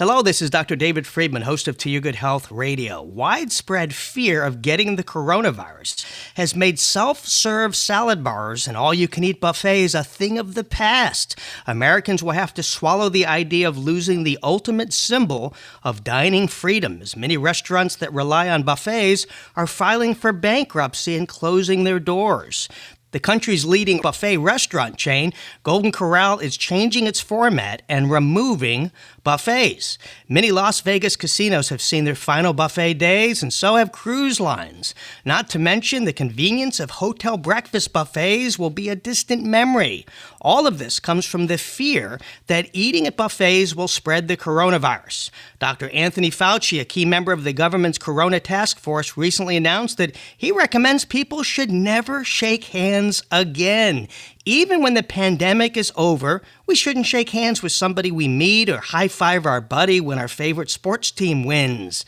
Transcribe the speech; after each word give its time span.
Hello, 0.00 0.22
this 0.22 0.40
is 0.40 0.48
Dr. 0.48 0.76
David 0.76 1.06
Friedman, 1.06 1.42
host 1.42 1.68
of 1.68 1.76
To 1.76 1.90
Your 1.90 2.00
Good 2.00 2.14
Health 2.14 2.50
Radio. 2.50 3.02
Widespread 3.02 3.94
fear 3.94 4.42
of 4.42 4.62
getting 4.62 4.96
the 4.96 5.04
coronavirus 5.04 6.06
has 6.36 6.56
made 6.56 6.78
self 6.78 7.26
serve 7.26 7.76
salad 7.76 8.24
bars 8.24 8.66
and 8.66 8.78
all 8.78 8.94
you 8.94 9.06
can 9.06 9.24
eat 9.24 9.42
buffets 9.42 9.92
a 9.92 10.02
thing 10.02 10.38
of 10.38 10.54
the 10.54 10.64
past. 10.64 11.38
Americans 11.66 12.22
will 12.22 12.32
have 12.32 12.54
to 12.54 12.62
swallow 12.62 13.10
the 13.10 13.26
idea 13.26 13.68
of 13.68 13.76
losing 13.76 14.22
the 14.22 14.38
ultimate 14.42 14.94
symbol 14.94 15.54
of 15.82 16.02
dining 16.02 16.48
freedom, 16.48 17.02
as 17.02 17.14
many 17.14 17.36
restaurants 17.36 17.94
that 17.96 18.10
rely 18.10 18.48
on 18.48 18.62
buffets 18.62 19.26
are 19.54 19.66
filing 19.66 20.14
for 20.14 20.32
bankruptcy 20.32 21.14
and 21.14 21.28
closing 21.28 21.84
their 21.84 22.00
doors. 22.00 22.70
The 23.12 23.18
country's 23.18 23.64
leading 23.64 24.00
buffet 24.00 24.36
restaurant 24.36 24.96
chain, 24.96 25.32
Golden 25.64 25.90
Corral, 25.90 26.38
is 26.38 26.56
changing 26.56 27.08
its 27.08 27.20
format 27.20 27.82
and 27.88 28.08
removing 28.08 28.92
buffets. 29.24 29.98
Many 30.28 30.50
Las 30.50 30.80
Vegas 30.80 31.16
casinos 31.16 31.68
have 31.68 31.80
seen 31.80 32.04
their 32.04 32.14
final 32.14 32.52
buffet 32.52 32.94
days, 32.94 33.42
and 33.42 33.52
so 33.52 33.76
have 33.76 33.92
cruise 33.92 34.40
lines. 34.40 34.94
Not 35.24 35.48
to 35.50 35.58
mention, 35.58 36.04
the 36.04 36.12
convenience 36.12 36.80
of 36.80 36.90
hotel 36.90 37.36
breakfast 37.36 37.92
buffets 37.92 38.58
will 38.58 38.70
be 38.70 38.88
a 38.88 38.96
distant 38.96 39.44
memory. 39.44 40.06
All 40.40 40.66
of 40.66 40.78
this 40.78 41.00
comes 41.00 41.26
from 41.26 41.46
the 41.46 41.58
fear 41.58 42.18
that 42.46 42.70
eating 42.72 43.06
at 43.06 43.16
buffets 43.16 43.74
will 43.74 43.88
spread 43.88 44.28
the 44.28 44.36
coronavirus. 44.36 45.30
Dr. 45.58 45.90
Anthony 45.90 46.30
Fauci, 46.30 46.80
a 46.80 46.84
key 46.84 47.04
member 47.04 47.32
of 47.32 47.44
the 47.44 47.52
government's 47.52 47.98
Corona 47.98 48.40
Task 48.40 48.78
Force, 48.78 49.16
recently 49.16 49.56
announced 49.56 49.98
that 49.98 50.16
he 50.36 50.50
recommends 50.50 51.04
people 51.04 51.42
should 51.42 51.70
never 51.70 52.24
shake 52.24 52.64
hands 52.64 53.22
again. 53.30 54.08
Even 54.50 54.82
when 54.82 54.94
the 54.94 55.04
pandemic 55.04 55.76
is 55.76 55.92
over, 55.94 56.42
we 56.66 56.74
shouldn't 56.74 57.06
shake 57.06 57.30
hands 57.30 57.62
with 57.62 57.70
somebody 57.70 58.10
we 58.10 58.26
meet 58.26 58.68
or 58.68 58.78
high 58.78 59.06
five 59.06 59.46
our 59.46 59.60
buddy 59.60 60.00
when 60.00 60.18
our 60.18 60.26
favorite 60.26 60.70
sports 60.70 61.12
team 61.12 61.44
wins. 61.44 62.04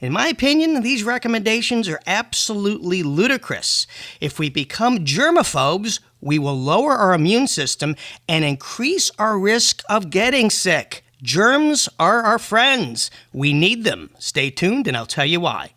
In 0.00 0.12
my 0.12 0.26
opinion, 0.26 0.82
these 0.82 1.04
recommendations 1.04 1.88
are 1.88 2.02
absolutely 2.06 3.02
ludicrous. 3.02 3.86
If 4.20 4.38
we 4.38 4.50
become 4.50 5.06
germaphobes, 5.06 6.00
we 6.20 6.38
will 6.38 6.60
lower 6.60 6.92
our 6.92 7.14
immune 7.14 7.46
system 7.46 7.96
and 8.28 8.44
increase 8.44 9.10
our 9.18 9.38
risk 9.38 9.82
of 9.88 10.10
getting 10.10 10.50
sick. 10.50 11.02
Germs 11.22 11.88
are 11.98 12.20
our 12.20 12.38
friends. 12.38 13.10
We 13.32 13.54
need 13.54 13.84
them. 13.84 14.10
Stay 14.18 14.50
tuned 14.50 14.86
and 14.86 14.98
I'll 14.98 15.06
tell 15.06 15.24
you 15.24 15.40
why. 15.40 15.72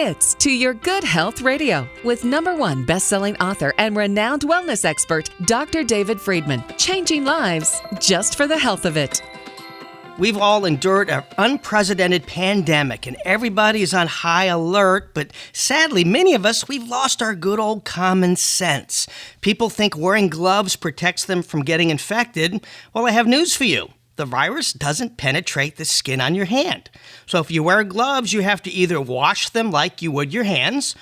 It's 0.00 0.34
To 0.34 0.50
Your 0.52 0.74
Good 0.74 1.02
Health 1.02 1.40
Radio 1.40 1.88
with 2.04 2.22
number 2.22 2.54
one 2.54 2.84
best-selling 2.84 3.36
author 3.38 3.74
and 3.78 3.96
renowned 3.96 4.42
wellness 4.42 4.84
expert, 4.84 5.28
Dr. 5.44 5.82
David 5.82 6.20
Friedman. 6.20 6.62
Changing 6.76 7.24
lives 7.24 7.82
just 7.98 8.36
for 8.36 8.46
the 8.46 8.56
health 8.56 8.84
of 8.84 8.96
it. 8.96 9.20
We've 10.16 10.36
all 10.36 10.66
endured 10.66 11.10
an 11.10 11.24
unprecedented 11.36 12.28
pandemic 12.28 13.08
and 13.08 13.16
everybody 13.24 13.82
is 13.82 13.92
on 13.92 14.06
high 14.06 14.44
alert, 14.44 15.14
but 15.14 15.32
sadly, 15.52 16.04
many 16.04 16.32
of 16.32 16.46
us, 16.46 16.68
we've 16.68 16.86
lost 16.86 17.20
our 17.20 17.34
good 17.34 17.58
old 17.58 17.84
common 17.84 18.36
sense. 18.36 19.08
People 19.40 19.68
think 19.68 19.96
wearing 19.96 20.28
gloves 20.28 20.76
protects 20.76 21.24
them 21.24 21.42
from 21.42 21.64
getting 21.64 21.90
infected. 21.90 22.64
Well, 22.94 23.08
I 23.08 23.10
have 23.10 23.26
news 23.26 23.56
for 23.56 23.64
you 23.64 23.88
the 24.18 24.26
virus 24.26 24.74
doesn't 24.74 25.16
penetrate 25.16 25.76
the 25.76 25.86
skin 25.86 26.20
on 26.20 26.34
your 26.34 26.44
hand. 26.44 26.90
So 27.24 27.38
if 27.38 27.50
you 27.50 27.62
wear 27.62 27.82
gloves, 27.84 28.34
you 28.34 28.42
have 28.42 28.60
to 28.64 28.70
either 28.70 29.00
wash 29.00 29.48
them 29.48 29.70
like 29.70 30.02
you 30.02 30.12
would 30.12 30.34
your 30.34 30.44
hands 30.44 30.94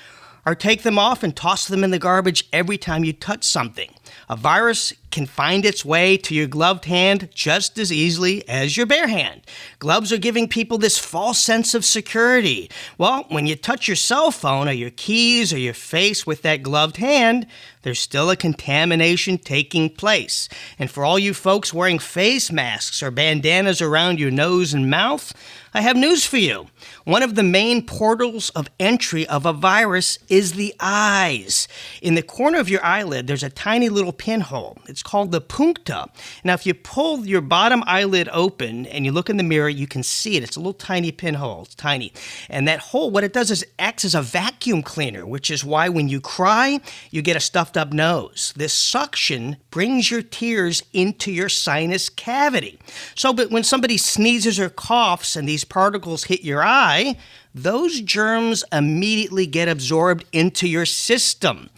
or 0.46 0.54
take 0.54 0.82
them 0.82 0.98
off 0.98 1.24
and 1.24 1.34
toss 1.34 1.66
them 1.66 1.82
in 1.82 1.90
the 1.90 1.98
garbage 1.98 2.48
every 2.52 2.78
time 2.78 3.02
you 3.02 3.12
touch 3.12 3.42
something. 3.42 3.92
A 4.28 4.36
virus 4.36 4.92
can 5.10 5.26
find 5.26 5.64
its 5.64 5.84
way 5.84 6.16
to 6.18 6.34
your 6.34 6.46
gloved 6.46 6.84
hand 6.84 7.28
just 7.34 7.78
as 7.78 7.90
easily 7.90 8.46
as 8.48 8.76
your 8.76 8.86
bare 8.86 9.08
hand. 9.08 9.40
Gloves 9.78 10.12
are 10.12 10.18
giving 10.18 10.46
people 10.46 10.78
this 10.78 10.98
false 10.98 11.40
sense 11.40 11.74
of 11.74 11.84
security. 11.84 12.70
Well, 12.98 13.24
when 13.28 13.46
you 13.46 13.56
touch 13.56 13.88
your 13.88 13.96
cell 13.96 14.30
phone 14.30 14.68
or 14.68 14.72
your 14.72 14.90
keys 14.90 15.52
or 15.52 15.58
your 15.58 15.74
face 15.74 16.26
with 16.26 16.42
that 16.42 16.62
gloved 16.62 16.98
hand, 16.98 17.46
there's 17.86 18.00
still 18.00 18.30
a 18.30 18.36
contamination 18.36 19.38
taking 19.38 19.88
place. 19.88 20.48
And 20.76 20.90
for 20.90 21.04
all 21.04 21.20
you 21.20 21.32
folks 21.32 21.72
wearing 21.72 22.00
face 22.00 22.50
masks 22.50 23.00
or 23.00 23.12
bandanas 23.12 23.80
around 23.80 24.18
your 24.18 24.32
nose 24.32 24.74
and 24.74 24.90
mouth, 24.90 25.32
I 25.72 25.82
have 25.82 25.96
news 25.96 26.24
for 26.24 26.38
you. 26.38 26.68
One 27.04 27.22
of 27.22 27.34
the 27.34 27.42
main 27.42 27.84
portals 27.84 28.48
of 28.50 28.70
entry 28.80 29.26
of 29.26 29.44
a 29.44 29.52
virus 29.52 30.18
is 30.26 30.54
the 30.54 30.74
eyes. 30.80 31.68
In 32.00 32.14
the 32.14 32.22
corner 32.22 32.58
of 32.58 32.70
your 32.70 32.82
eyelid, 32.82 33.26
there's 33.26 33.42
a 33.42 33.50
tiny 33.50 33.90
little 33.90 34.14
pinhole. 34.14 34.78
It's 34.88 35.02
called 35.02 35.32
the 35.32 35.40
puncta. 35.42 36.06
Now, 36.42 36.54
if 36.54 36.64
you 36.64 36.72
pull 36.72 37.26
your 37.26 37.42
bottom 37.42 37.84
eyelid 37.86 38.30
open 38.32 38.86
and 38.86 39.04
you 39.04 39.12
look 39.12 39.28
in 39.28 39.36
the 39.36 39.42
mirror, 39.42 39.68
you 39.68 39.86
can 39.86 40.02
see 40.02 40.36
it. 40.36 40.42
It's 40.42 40.56
a 40.56 40.60
little 40.60 40.72
tiny 40.72 41.12
pinhole. 41.12 41.64
It's 41.64 41.74
tiny. 41.74 42.10
And 42.48 42.66
that 42.66 42.80
hole, 42.80 43.10
what 43.10 43.22
it 43.22 43.34
does 43.34 43.50
is 43.50 43.64
acts 43.78 44.06
as 44.06 44.14
a 44.14 44.22
vacuum 44.22 44.82
cleaner, 44.82 45.26
which 45.26 45.50
is 45.50 45.62
why 45.62 45.90
when 45.90 46.08
you 46.08 46.22
cry, 46.22 46.80
you 47.10 47.20
get 47.20 47.36
a 47.36 47.40
stuffed 47.40 47.75
up 47.76 47.92
nose. 47.92 48.52
This 48.56 48.72
suction 48.72 49.56
brings 49.70 50.10
your 50.10 50.22
tears 50.22 50.82
into 50.92 51.30
your 51.30 51.48
sinus 51.48 52.08
cavity. 52.08 52.78
So, 53.14 53.32
but 53.32 53.50
when 53.50 53.64
somebody 53.64 53.96
sneezes 53.98 54.58
or 54.58 54.68
coughs 54.68 55.36
and 55.36 55.48
these 55.48 55.64
particles 55.64 56.24
hit 56.24 56.42
your 56.42 56.64
eye, 56.64 57.16
those 57.56 58.02
germs 58.02 58.64
immediately 58.70 59.46
get 59.46 59.66
absorbed 59.66 60.26
into 60.30 60.68
your 60.68 60.84
system. 60.84 61.70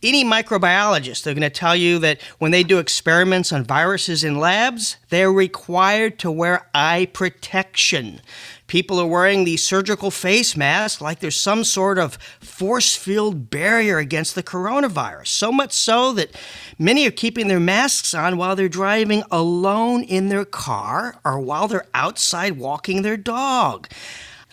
Any 0.00 0.24
microbiologist, 0.24 1.24
they're 1.24 1.34
going 1.34 1.42
to 1.42 1.50
tell 1.50 1.74
you 1.74 1.98
that 1.98 2.20
when 2.38 2.52
they 2.52 2.62
do 2.62 2.78
experiments 2.78 3.52
on 3.52 3.64
viruses 3.64 4.22
in 4.22 4.38
labs, 4.38 4.96
they're 5.08 5.32
required 5.32 6.20
to 6.20 6.30
wear 6.30 6.68
eye 6.72 7.08
protection. 7.12 8.20
People 8.66 8.98
are 8.98 9.06
wearing 9.06 9.44
these 9.44 9.64
surgical 9.64 10.10
face 10.10 10.56
masks 10.56 11.00
like 11.00 11.20
there's 11.20 11.38
some 11.38 11.64
sort 11.64 11.98
of 11.98 12.16
force 12.40 12.96
field 12.96 13.50
barrier 13.50 13.98
against 13.98 14.34
the 14.34 14.42
coronavirus. 14.42 15.28
So 15.28 15.52
much 15.52 15.72
so 15.72 16.12
that 16.14 16.34
many 16.78 17.06
are 17.06 17.10
keeping 17.10 17.48
their 17.48 17.60
masks 17.60 18.14
on 18.14 18.36
while 18.36 18.56
they're 18.56 18.68
driving 18.68 19.22
alone 19.30 20.02
in 20.02 20.28
their 20.28 20.44
car 20.46 21.20
or 21.24 21.38
while 21.40 21.68
they're 21.68 21.86
outside 21.92 22.56
walking 22.56 23.02
their 23.02 23.18
dog. 23.18 23.88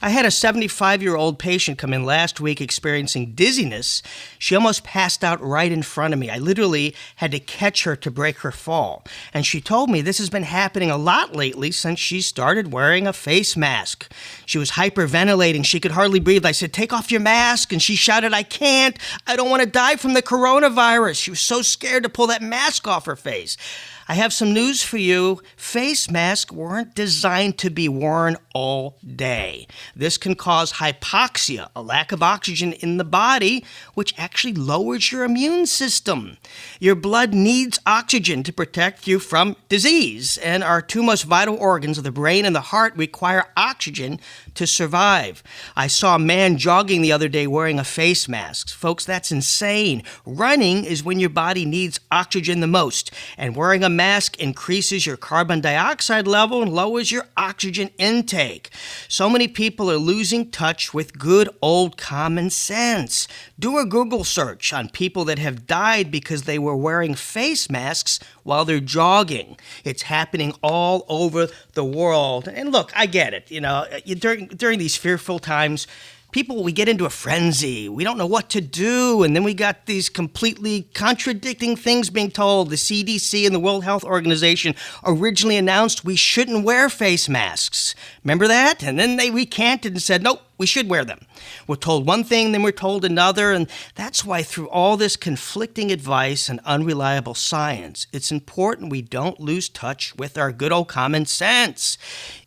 I 0.01 0.09
had 0.09 0.25
a 0.25 0.31
75 0.31 1.03
year 1.03 1.15
old 1.15 1.37
patient 1.37 1.77
come 1.77 1.93
in 1.93 2.03
last 2.03 2.41
week 2.41 2.59
experiencing 2.59 3.33
dizziness. 3.33 4.01
She 4.39 4.55
almost 4.55 4.83
passed 4.83 5.23
out 5.23 5.39
right 5.41 5.71
in 5.71 5.83
front 5.83 6.13
of 6.13 6.19
me. 6.19 6.29
I 6.29 6.39
literally 6.39 6.95
had 7.17 7.31
to 7.31 7.39
catch 7.39 7.83
her 7.83 7.95
to 7.97 8.09
break 8.09 8.39
her 8.39 8.51
fall. 8.51 9.05
And 9.33 9.45
she 9.45 9.61
told 9.61 9.91
me 9.91 10.01
this 10.01 10.17
has 10.17 10.29
been 10.29 10.43
happening 10.43 10.89
a 10.89 10.97
lot 10.97 11.35
lately 11.35 11.69
since 11.71 11.99
she 11.99 12.21
started 12.21 12.71
wearing 12.71 13.05
a 13.05 13.13
face 13.13 13.55
mask. 13.55 14.11
She 14.45 14.57
was 14.57 14.71
hyperventilating. 14.71 15.65
She 15.65 15.79
could 15.79 15.91
hardly 15.91 16.19
breathe. 16.19 16.45
I 16.45 16.51
said, 16.51 16.73
Take 16.73 16.93
off 16.93 17.11
your 17.11 17.21
mask. 17.21 17.71
And 17.71 17.81
she 17.81 17.95
shouted, 17.95 18.33
I 18.33 18.43
can't. 18.43 18.97
I 19.27 19.35
don't 19.35 19.49
want 19.49 19.61
to 19.61 19.69
die 19.69 19.97
from 19.97 20.13
the 20.13 20.23
coronavirus. 20.23 21.21
She 21.21 21.29
was 21.29 21.41
so 21.41 21.61
scared 21.61 22.03
to 22.03 22.09
pull 22.09 22.27
that 22.27 22.41
mask 22.41 22.87
off 22.87 23.05
her 23.05 23.15
face. 23.15 23.55
I 24.11 24.15
have 24.15 24.33
some 24.33 24.51
news 24.51 24.83
for 24.83 24.97
you. 24.97 25.41
Face 25.55 26.11
masks 26.11 26.51
weren't 26.51 26.95
designed 26.95 27.57
to 27.59 27.69
be 27.69 27.87
worn 27.87 28.35
all 28.53 28.97
day. 29.15 29.67
This 29.95 30.17
can 30.17 30.35
cause 30.35 30.73
hypoxia, 30.73 31.69
a 31.73 31.81
lack 31.81 32.11
of 32.11 32.21
oxygen 32.21 32.73
in 32.73 32.97
the 32.97 33.05
body, 33.05 33.63
which 33.93 34.13
actually 34.17 34.51
lowers 34.51 35.13
your 35.13 35.23
immune 35.23 35.65
system. 35.65 36.35
Your 36.77 36.95
blood 36.95 37.33
needs 37.33 37.79
oxygen 37.85 38.43
to 38.43 38.51
protect 38.51 39.07
you 39.07 39.17
from 39.17 39.55
disease, 39.69 40.37
and 40.39 40.61
our 40.61 40.81
two 40.81 41.03
most 41.03 41.23
vital 41.23 41.55
organs 41.55 41.97
of 41.97 42.03
the 42.03 42.11
brain 42.11 42.43
and 42.43 42.53
the 42.53 42.59
heart 42.59 42.93
require 42.97 43.45
oxygen 43.55 44.19
to 44.55 44.67
survive. 44.67 45.41
I 45.77 45.87
saw 45.87 46.15
a 46.15 46.19
man 46.19 46.57
jogging 46.57 47.01
the 47.01 47.13
other 47.13 47.29
day 47.29 47.47
wearing 47.47 47.79
a 47.79 47.85
face 47.85 48.27
mask. 48.27 48.71
Folks, 48.71 49.05
that's 49.05 49.31
insane. 49.31 50.03
Running 50.25 50.83
is 50.83 51.01
when 51.01 51.21
your 51.21 51.29
body 51.29 51.63
needs 51.63 52.01
oxygen 52.11 52.59
the 52.59 52.67
most, 52.67 53.09
and 53.37 53.55
wearing 53.55 53.85
a 53.85 54.00
mask 54.01 54.35
increases 54.39 55.05
your 55.05 55.15
carbon 55.15 55.61
dioxide 55.61 56.25
level 56.25 56.63
and 56.63 56.73
lowers 56.73 57.11
your 57.11 57.27
oxygen 57.37 57.91
intake. 57.99 58.71
So 59.07 59.29
many 59.29 59.47
people 59.47 59.91
are 59.91 59.97
losing 60.13 60.49
touch 60.49 60.91
with 60.91 61.19
good 61.19 61.47
old 61.61 61.97
common 61.97 62.49
sense. 62.49 63.27
Do 63.59 63.77
a 63.77 63.85
Google 63.85 64.23
search 64.23 64.73
on 64.73 64.89
people 64.89 65.23
that 65.25 65.37
have 65.37 65.67
died 65.67 66.09
because 66.09 66.41
they 66.43 66.57
were 66.57 66.75
wearing 66.75 67.13
face 67.13 67.69
masks 67.69 68.19
while 68.41 68.65
they're 68.65 68.79
jogging. 68.79 69.55
It's 69.83 70.03
happening 70.17 70.55
all 70.63 71.05
over 71.07 71.47
the 71.73 71.85
world. 71.85 72.47
And 72.47 72.71
look, 72.71 72.91
I 72.95 73.05
get 73.05 73.35
it. 73.35 73.51
You 73.51 73.61
know, 73.61 73.85
during 74.25 74.47
during 74.47 74.79
these 74.79 74.95
fearful 74.95 75.37
times, 75.37 75.85
people 76.31 76.63
we 76.63 76.71
get 76.71 76.89
into 76.89 77.05
a 77.05 77.09
frenzy. 77.09 77.89
We 77.89 78.03
don't 78.03 78.17
know 78.17 78.25
what 78.25 78.49
to 78.49 78.61
do, 78.61 79.23
and 79.23 79.35
then 79.35 79.43
we 79.43 79.53
got 79.53 79.85
these 79.85 80.09
completely 80.09 80.83
contradicting 80.93 81.75
things 81.75 82.09
being 82.09 82.31
told. 82.31 82.69
The 82.69 82.75
CDC 82.75 83.45
and 83.45 83.53
the 83.53 83.59
World 83.59 83.83
Health 83.83 84.03
Organization 84.03 84.75
originally 85.05 85.57
announced 85.57 86.05
we 86.05 86.15
shouldn't 86.15 86.65
wear 86.65 86.89
face 86.89 87.27
masks. 87.27 87.95
Remember 88.23 88.47
that? 88.47 88.83
And 88.83 88.99
then 88.99 89.17
they 89.17 89.29
recanted 89.29 89.93
and 89.93 90.01
said, 90.01 90.23
"Nope, 90.23 90.41
we 90.61 90.67
should 90.67 90.87
wear 90.87 91.03
them. 91.03 91.25
We're 91.65 91.75
told 91.75 92.05
one 92.05 92.23
thing, 92.23 92.51
then 92.51 92.61
we're 92.61 92.71
told 92.71 93.03
another, 93.03 93.51
and 93.51 93.67
that's 93.95 94.23
why 94.23 94.43
through 94.43 94.69
all 94.69 94.95
this 94.95 95.15
conflicting 95.15 95.91
advice 95.91 96.49
and 96.49 96.59
unreliable 96.65 97.33
science, 97.33 98.05
it's 98.13 98.31
important 98.31 98.91
we 98.91 99.01
don't 99.01 99.39
lose 99.39 99.69
touch 99.69 100.15
with 100.17 100.37
our 100.37 100.51
good 100.51 100.71
old 100.71 100.87
common 100.87 101.25
sense. 101.25 101.97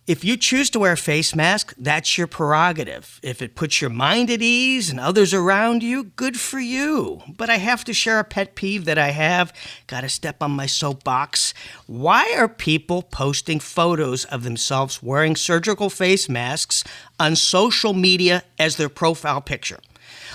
If 0.06 0.23
you 0.23 0.37
choose 0.37 0.69
to 0.71 0.81
wear 0.81 0.93
a 0.93 0.99
face 0.99 1.35
mask, 1.35 1.73
that's 1.79 2.19
your 2.19 2.27
prerogative. 2.27 3.19
If 3.23 3.41
it 3.41 3.55
puts 3.55 3.81
your 3.81 3.89
mind 3.89 4.29
at 4.29 4.43
ease 4.43 4.91
and 4.91 5.01
others 5.01 5.33
around 5.33 5.83
you, 5.83 6.05
good 6.05 6.39
for 6.39 6.61
you. 6.61 7.23
But 7.27 7.49
I 7.49 7.56
have 7.56 7.85
to 7.85 7.95
share 7.95 8.19
a 8.19 8.25
pet 8.25 8.55
peeve 8.55 8.85
that 8.85 8.99
I 8.99 9.12
have. 9.12 9.51
Gotta 9.87 10.11
step 10.11 10.43
on 10.43 10.51
my 10.51 10.67
soapbox. 10.67 11.55
Why 11.87 12.35
are 12.37 12.49
people 12.49 13.01
posting 13.01 13.61
photos 13.61 14.27
of 14.27 14.43
themselves 14.43 15.03
wearing 15.03 15.37
surgical 15.37 15.89
face 15.89 16.29
masks 16.29 16.85
on 17.19 17.35
social 17.35 17.95
media 17.95 18.45
as 18.59 18.77
their 18.77 18.91
profile 18.91 19.41
picture? 19.41 19.81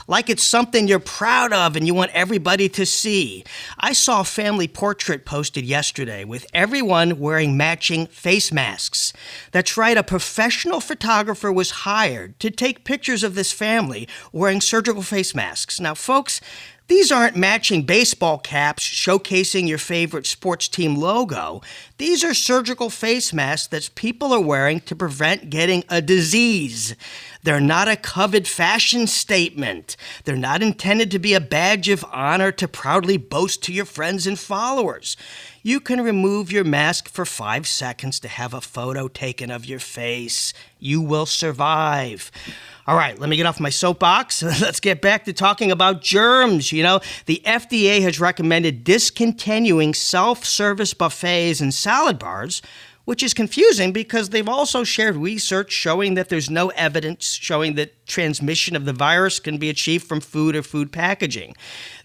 Like 0.08 0.30
it's 0.30 0.44
something 0.44 0.88
you're 0.88 1.00
proud 1.00 1.54
of 1.54 1.76
and 1.76 1.86
you 1.86 1.94
want 1.94 2.12
everybody 2.14 2.70
to 2.70 2.86
see. 2.86 3.44
I 3.78 3.94
saw 3.94 4.22
a 4.22 4.26
family 4.26 4.68
portrait 4.68 5.26
posted 5.26 5.66
yesterday 5.66 6.24
with 6.24 6.46
everyone 6.54 7.20
wearing 7.20 7.58
matching 7.58 8.08
face 8.08 8.52
masks. 8.52 9.14
That's 9.52 9.78
right, 9.78 9.98
a 9.98 10.04
professional 10.04 10.80
photographer 10.80 11.52
was 11.52 11.72
hired 11.72 12.40
to 12.40 12.50
take 12.50 12.84
pictures 12.84 13.24
of 13.24 13.36
this 13.36 13.52
family 13.52 14.08
wearing 14.32 14.62
surgical 14.62 15.02
face 15.02 15.36
masks. 15.36 15.80
Now, 15.80 15.94
folks, 15.94 16.42
these 16.90 17.12
aren't 17.12 17.36
matching 17.36 17.84
baseball 17.84 18.40
caps 18.40 18.84
showcasing 18.84 19.68
your 19.68 19.78
favorite 19.78 20.26
sports 20.26 20.68
team 20.68 20.96
logo. 20.96 21.62
These 22.00 22.24
are 22.24 22.34
surgical 22.34 22.90
face 22.90 23.32
masks 23.32 23.68
that 23.68 23.94
people 23.94 24.34
are 24.34 24.42
wearing 24.42 24.80
to 24.82 24.96
prevent 24.96 25.52
getting 25.52 25.84
a 25.88 26.02
disease. 26.02 26.96
They're 27.44 27.62
not 27.62 27.88
a 27.88 27.96
coveted 27.96 28.48
fashion 28.48 29.08
statement. 29.08 29.96
They're 30.26 30.36
not 30.36 30.62
intended 30.62 31.10
to 31.12 31.20
be 31.20 31.34
a 31.34 31.40
badge 31.40 31.88
of 31.88 32.06
honor 32.12 32.52
to 32.54 32.68
proudly 32.68 33.18
boast 33.18 33.64
to 33.64 33.74
your 33.74 33.86
friends 33.86 34.28
and 34.28 34.38
followers. 34.38 35.16
You 35.64 35.80
can 35.80 36.02
remove 36.02 36.52
your 36.52 36.64
mask 36.64 37.08
for 37.08 37.26
five 37.26 37.68
seconds 37.68 38.20
to 38.22 38.28
have 38.28 38.54
a 38.54 38.62
photo 38.62 39.08
taken 39.08 39.52
of 39.52 39.66
your 39.66 39.80
face. 39.80 40.54
You 40.80 41.02
will 41.02 41.26
survive. 41.26 42.32
All 42.88 42.96
right, 42.96 43.18
let 43.20 43.30
me 43.30 43.38
get 43.38 43.46
off 43.46 43.60
my 43.60 43.70
soapbox. 43.70 44.42
Let's 44.62 44.80
get 44.80 45.02
back 45.02 45.26
to 45.26 45.34
talking 45.34 45.72
about 45.72 46.02
germs. 46.02 46.72
You 46.72 46.84
know, 46.84 47.00
the 47.26 47.42
FDA 47.46 48.02
has 48.02 48.20
recommended 48.20 48.84
discontinuing 48.84 49.94
self 49.94 50.44
service 50.44 50.94
buffets 50.94 51.62
and 51.62 51.74
salad 51.74 52.20
bars 52.20 52.62
which 53.10 53.24
is 53.24 53.34
confusing 53.34 53.92
because 53.92 54.30
they've 54.30 54.48
also 54.48 54.84
shared 54.84 55.16
research 55.16 55.72
showing 55.72 56.14
that 56.14 56.30
there's 56.30 56.48
no 56.48 56.68
evidence 56.76 57.32
showing 57.32 57.74
that 57.74 58.06
transmission 58.06 58.76
of 58.76 58.86
the 58.86 58.94
virus 58.94 59.40
can 59.40 59.58
be 59.58 59.68
achieved 59.68 60.06
from 60.06 60.22
food 60.22 60.56
or 60.56 60.62
food 60.62 60.92
packaging. 60.92 61.56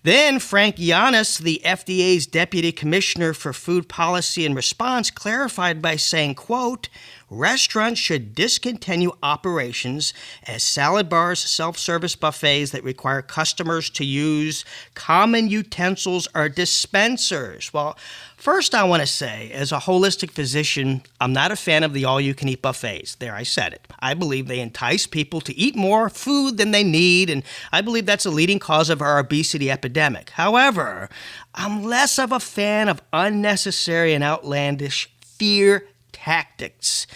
Then 0.02 0.38
Frank 0.38 0.76
Yiannas, 0.76 1.40
the 1.40 1.60
FDA's 1.62 2.26
deputy 2.26 2.72
commissioner 2.72 3.34
for 3.34 3.52
food 3.52 3.86
policy 3.86 4.46
and 4.46 4.56
response, 4.56 5.10
clarified 5.10 5.82
by 5.82 5.96
saying, 5.96 6.36
quote, 6.36 6.88
restaurants 7.34 8.00
should 8.00 8.34
discontinue 8.34 9.12
operations 9.22 10.14
as 10.46 10.62
salad 10.62 11.08
bars, 11.08 11.40
self 11.40 11.76
service 11.76 12.16
buffets 12.16 12.70
that 12.70 12.84
require 12.84 13.22
customers 13.22 13.90
to 13.90 14.04
use 14.04 14.64
common 14.94 15.48
utensils 15.48 16.28
or 16.34 16.48
dispensers. 16.48 17.72
Well, 17.72 17.98
first, 18.36 18.74
I 18.74 18.84
want 18.84 19.02
to 19.02 19.06
say, 19.06 19.50
as 19.52 19.72
a 19.72 19.78
holistic 19.78 20.30
physician, 20.30 21.02
I'm 21.20 21.32
not 21.32 21.52
a 21.52 21.56
fan 21.56 21.82
of 21.82 21.92
the 21.92 22.04
all 22.04 22.20
you 22.20 22.34
can 22.34 22.48
eat 22.48 22.62
buffets. 22.62 23.16
There, 23.16 23.34
I 23.34 23.42
said 23.42 23.72
it. 23.72 23.86
I 24.00 24.14
believe 24.14 24.46
they 24.46 24.60
entice 24.60 25.06
people 25.06 25.40
to 25.42 25.56
eat 25.56 25.76
more 25.76 26.08
food 26.08 26.56
than 26.56 26.70
they 26.70 26.84
need, 26.84 27.30
and 27.30 27.42
I 27.72 27.80
believe 27.80 28.06
that's 28.06 28.26
a 28.26 28.30
leading 28.30 28.58
cause 28.58 28.90
of 28.90 29.02
our 29.02 29.18
obesity 29.18 29.70
epidemic. 29.70 30.30
However, 30.30 31.08
I'm 31.54 31.82
less 31.82 32.18
of 32.18 32.32
a 32.32 32.40
fan 32.40 32.88
of 32.88 33.02
unnecessary 33.12 34.14
and 34.14 34.24
outlandish 34.24 35.10
fear 35.20 35.88
tactics. 36.14 37.06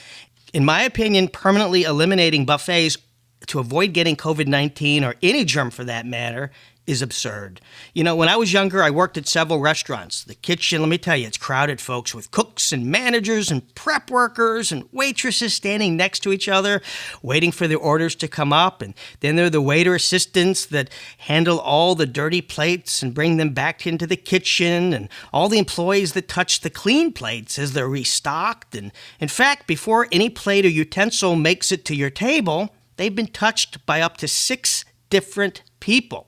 In 0.53 0.65
my 0.65 0.83
opinion, 0.83 1.29
permanently 1.29 1.85
eliminating 1.85 2.45
buffets 2.45 2.99
to 3.47 3.59
avoid 3.59 3.95
getting 3.95 4.17
COVID 4.17 4.47
19 4.47 5.05
or 5.05 5.15
any 5.23 5.45
germ 5.45 5.71
for 5.71 5.85
that 5.85 6.05
matter 6.05 6.51
is 6.89 7.03
absurd. 7.03 7.61
You 7.93 8.03
know, 8.03 8.17
when 8.17 8.31
I 8.31 8.37
was 8.37 8.53
younger, 8.53 8.83
I 8.83 8.89
worked 8.89 9.19
at 9.19 9.29
several 9.29 9.61
restaurants. 9.61 10.25
The 10.25 10.35
kitchen, 10.35 10.81
let 10.81 10.89
me 10.89 10.97
tell 10.97 11.19
you, 11.19 11.27
it's 11.27 11.37
crowded, 11.37 11.83
folks, 11.83 12.15
with 12.15 12.31
cooks 12.31 12.73
and 12.73 12.87
managers 12.87 13.51
and 13.51 13.75
prep 13.75 14.11
workers 14.11 14.73
and 14.73 14.89
waitresses 14.91 15.53
standing 15.53 15.97
next 15.99 16.21
to 16.21 16.33
each 16.33 16.49
other, 16.49 16.81
waiting 17.23 17.53
for 17.53 17.69
their 17.69 17.79
orders 17.79 18.15
to 18.17 18.27
come 18.27 18.55
up. 18.55 18.81
And 18.81 18.95
then 19.21 19.37
there 19.37 19.45
are 19.47 19.51
the 19.51 19.61
waiter 19.61 19.95
assistants 19.95 20.65
that 20.67 20.89
handle 21.19 21.61
all 21.61 21.95
the 21.95 22.07
dirty 22.07 22.41
plates 22.41 23.03
and 23.03 23.13
bring 23.13 23.37
them 23.37 23.51
back 23.51 23.87
into 23.87 24.07
the 24.07 24.17
kitchen, 24.17 24.95
and 24.95 25.11
all 25.31 25.51
the 25.51 25.59
employees 25.59 26.15
that 26.15 26.27
touch 26.27 26.63
the 26.63 26.71
clean 26.71 27.13
plates 27.13 27.59
as 27.59 27.75
they're 27.75 27.87
restocked. 27.87 28.75
And 28.75 28.93
in 29.21 29.29
fact, 29.29 29.67
before 29.67 30.09
any 30.11 30.31
plate 30.31 30.65
or 30.65 30.71
utensil 30.71 31.37
makes 31.37 31.71
it 31.71 31.85
to 31.85 31.95
your 31.95 32.11
table, 32.11 32.75
they've 32.97 33.15
been 33.15 33.27
touched 33.27 33.85
by 33.85 34.01
up 34.01 34.17
to 34.17 34.27
six 34.27 34.87
different 35.11 35.63
people. 35.81 36.27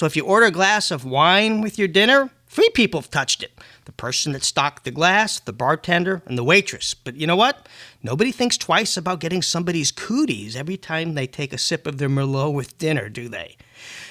So 0.00 0.06
if 0.06 0.16
you 0.16 0.24
order 0.24 0.46
a 0.46 0.50
glass 0.50 0.90
of 0.90 1.04
wine 1.04 1.60
with 1.60 1.78
your 1.78 1.86
dinner, 1.86 2.30
three 2.46 2.70
people 2.70 3.02
have 3.02 3.10
touched 3.10 3.42
it 3.42 3.52
the 3.84 3.92
person 3.92 4.32
that 4.32 4.42
stocked 4.42 4.84
the 4.84 4.90
glass, 4.90 5.38
the 5.40 5.52
bartender, 5.52 6.22
and 6.24 6.38
the 6.38 6.42
waitress. 6.42 6.94
But 6.94 7.16
you 7.16 7.26
know 7.26 7.36
what? 7.36 7.68
Nobody 8.02 8.32
thinks 8.32 8.56
twice 8.56 8.96
about 8.96 9.20
getting 9.20 9.42
somebody's 9.42 9.92
cooties 9.92 10.56
every 10.56 10.78
time 10.78 11.12
they 11.12 11.26
take 11.26 11.52
a 11.52 11.58
sip 11.58 11.86
of 11.86 11.98
their 11.98 12.08
Merlot 12.08 12.54
with 12.54 12.78
dinner, 12.78 13.10
do 13.10 13.28
they? 13.28 13.58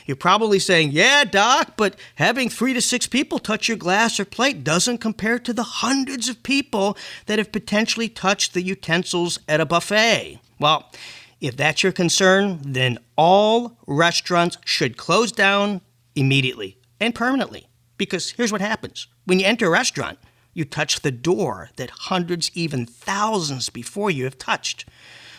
You're 0.06 0.16
probably 0.16 0.60
saying, 0.60 0.92
yeah, 0.92 1.24
Doc, 1.24 1.74
but 1.76 1.96
having 2.18 2.50
three 2.50 2.76
to 2.76 2.82
six 2.82 3.08
people 3.08 3.40
touch 3.40 3.68
your 3.68 3.78
glass 3.78 4.20
or 4.20 4.26
plate 4.26 4.64
doesn't 4.64 5.00
compare 5.00 5.40
to 5.40 5.54
the 5.54 5.64
hundreds 5.64 6.30
of 6.30 6.44
people 6.44 7.00
that 7.26 7.40
have 7.40 7.52
potentially 7.52 8.10
touched 8.10 8.54
the 8.54 8.62
utensils 8.62 9.40
at 9.48 9.60
a 9.60 9.66
buffet. 9.66 10.40
Well, 10.60 10.92
if 11.42 11.56
that's 11.56 11.84
your 11.84 11.92
concern, 11.92 12.60
then 12.62 12.98
all 13.16 13.78
restaurants 13.88 14.58
should 14.66 14.98
close 14.98 15.32
down 15.32 15.82
immediately 16.16 16.78
and 17.00 17.16
permanently. 17.16 17.68
Because 17.98 18.32
here's 18.32 18.52
what 18.52 18.62
happens 18.62 19.08
when 19.26 19.40
you 19.40 19.46
enter 19.46 19.68
a 19.68 19.70
restaurant, 19.70 20.20
you 20.54 20.66
touch 20.66 21.02
the 21.02 21.12
door 21.12 21.70
that 21.76 21.90
hundreds, 21.90 22.52
even 22.54 22.86
thousands 22.86 23.70
before 23.70 24.10
you 24.12 24.24
have 24.24 24.38
touched. 24.38 24.86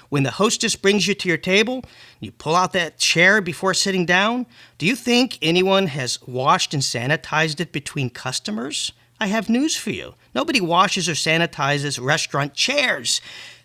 When 0.08 0.24
the 0.24 0.32
hostess 0.32 0.74
brings 0.74 1.06
you 1.06 1.14
to 1.14 1.28
your 1.28 1.38
table, 1.38 1.84
you 2.18 2.32
pull 2.32 2.56
out 2.56 2.72
that 2.72 2.98
chair 2.98 3.40
before 3.40 3.74
sitting 3.74 4.04
down. 4.04 4.46
Do 4.76 4.86
you 4.86 4.96
think 4.96 5.38
anyone 5.40 5.86
has 5.86 6.20
washed 6.26 6.74
and 6.74 6.82
sanitized 6.82 7.60
it 7.60 7.70
between 7.70 8.10
customers? 8.10 8.92
I 9.20 9.26
have 9.26 9.48
news 9.48 9.76
for 9.76 9.90
you. 9.90 10.14
Nobody 10.34 10.60
washes 10.60 11.08
or 11.08 11.12
sanitizes 11.12 12.04
restaurant 12.04 12.54
chairs. 12.54 13.20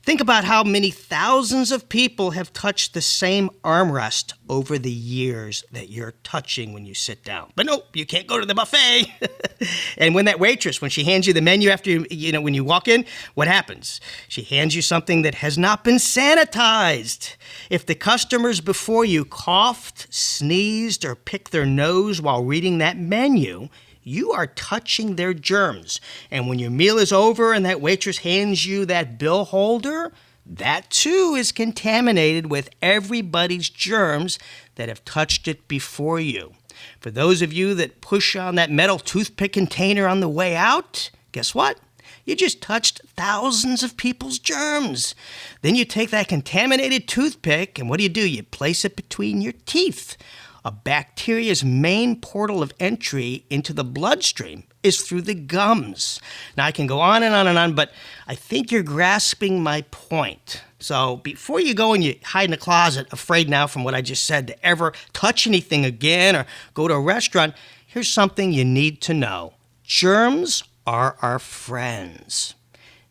Think 0.06 0.22
about 0.22 0.44
how 0.44 0.64
many 0.64 0.92
thousands 0.92 1.72
of 1.72 1.90
people 1.90 2.30
have 2.32 2.54
touched 2.54 2.94
the 2.94 3.02
same 3.02 3.50
armrest 3.64 4.34
over 4.48 4.78
the 4.78 4.92
years 4.92 5.64
that 5.72 5.90
you're 5.90 6.14
touching 6.24 6.74
when 6.74 6.86
you 6.86 6.94
sit 6.94 7.24
down. 7.24 7.52
But 7.56 7.66
nope, 7.66 7.88
you 7.96 8.06
can't 8.06 8.28
go 8.28 8.40
to 8.40 8.46
the 8.46 8.54
buffet. 8.54 9.12
and 9.98 10.14
when 10.14 10.26
that 10.26 10.40
waitress, 10.40 10.80
when 10.80 10.92
she 10.92 11.06
hands 11.06 11.26
you 11.26 11.34
the 11.34 11.42
menu 11.42 11.72
after 11.72 11.90
you, 11.90 12.06
you 12.12 12.32
know, 12.32 12.40
when 12.40 12.54
you 12.54 12.64
walk 12.64 12.88
in, 12.88 13.04
what 13.34 13.48
happens? 13.48 14.00
She 14.28 14.44
hands 14.44 14.76
you 14.76 14.84
something 14.84 15.24
that 15.24 15.34
has 15.36 15.58
not 15.58 15.84
been 15.84 15.96
sanitized. 15.96 17.36
If 17.72 17.88
the 17.88 17.96
customers 17.96 18.62
before 18.62 19.06
you 19.06 19.26
coughed, 19.26 20.06
sneezed, 20.14 21.04
or 21.04 21.16
picked 21.16 21.52
their 21.52 21.66
nose 21.66 22.22
while 22.22 22.44
reading 22.44 22.78
that 22.78 22.96
menu, 22.96 23.70
you 24.06 24.32
are 24.32 24.48
touching 24.48 25.16
their 25.16 25.34
germs. 25.34 26.00
And 26.32 26.48
when 26.48 26.60
your 26.60 26.70
meal 26.70 26.98
is 26.98 27.12
over 27.12 27.52
and 27.52 27.66
that 27.66 27.82
waitress 27.82 28.20
hands 28.20 28.66
you 28.66 28.86
that 28.86 29.18
bill 29.18 29.46
holder, 29.46 30.14
that 30.46 30.92
too 30.92 31.36
is 31.36 31.52
contaminated 31.52 32.50
with 32.50 32.70
everybody's 32.82 33.68
germs 33.68 34.38
that 34.76 34.90
have 34.90 35.04
touched 35.04 35.48
it 35.48 35.68
before 35.68 36.20
you. 36.20 36.54
For 37.00 37.10
those 37.10 37.42
of 37.42 37.52
you 37.52 37.74
that 37.74 38.00
push 38.02 38.36
on 38.36 38.56
that 38.56 38.70
metal 38.70 39.00
toothpick 39.00 39.54
container 39.54 40.08
on 40.08 40.20
the 40.20 40.30
way 40.30 40.56
out, 40.56 41.10
guess 41.32 41.56
what? 41.56 41.80
You 42.26 42.36
just 42.36 42.62
touched 42.62 43.02
thousands 43.16 43.82
of 43.82 43.98
people's 43.98 44.38
germs. 44.40 45.16
Then 45.62 45.76
you 45.76 45.86
take 45.86 46.12
that 46.12 46.28
contaminated 46.28 47.08
toothpick, 47.08 47.80
and 47.80 47.90
what 47.90 47.98
do 47.98 48.04
you 48.04 48.10
do? 48.10 48.28
You 48.28 48.44
place 48.44 48.86
it 48.86 48.96
between 48.96 49.42
your 49.42 49.54
teeth. 49.66 50.18
A 50.66 50.72
bacteria's 50.72 51.64
main 51.64 52.20
portal 52.20 52.64
of 52.64 52.74
entry 52.80 53.46
into 53.52 53.72
the 53.72 53.84
bloodstream 53.84 54.64
is 54.82 55.02
through 55.02 55.22
the 55.22 55.36
gums. 55.36 56.20
Now, 56.58 56.66
I 56.66 56.72
can 56.72 56.88
go 56.88 57.00
on 57.00 57.22
and 57.22 57.36
on 57.36 57.46
and 57.46 57.58
on, 57.58 57.76
but 57.76 57.92
I 58.28 58.34
think 58.34 58.72
you're 58.72 58.82
grasping 58.82 59.62
my 59.62 59.84
point. 59.92 60.64
So, 60.80 61.18
before 61.18 61.60
you 61.60 61.76
go 61.76 61.94
and 61.94 62.04
you 62.04 62.16
hide 62.24 62.50
in 62.50 62.54
a 62.54 62.58
closet, 62.58 63.06
afraid 63.14 63.48
now 63.48 63.68
from 63.68 63.84
what 63.84 63.94
I 63.94 64.02
just 64.02 64.26
said 64.26 64.48
to 64.48 64.66
ever 64.66 64.94
touch 65.14 65.46
anything 65.46 65.86
again 65.86 66.36
or 66.36 66.48
go 66.74 66.88
to 66.88 66.96
a 66.96 67.00
restaurant, 67.00 67.54
here's 67.86 68.10
something 68.12 68.52
you 68.52 68.66
need 68.66 69.02
to 69.02 69.14
know 69.14 69.54
germs 69.84 70.64
are 70.88 71.16
our 71.22 71.38
friends. 71.38 72.56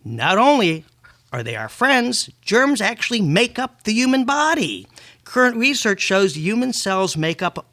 Not 0.05 0.39
only 0.39 0.85
Are 1.33 1.43
they 1.43 1.57
our 1.57 1.69
friends? 1.69 2.31
Germs 2.43 2.81
actually 2.81 3.21
make 3.21 3.59
up 3.59 3.83
the 3.83 3.93
human 3.93 4.25
body. 4.25 4.87
Current 5.25 5.57
research 5.57 6.01
shows 6.01 6.37
human 6.37 6.73
cells 6.73 7.17
make 7.17 7.43
up 7.43 7.67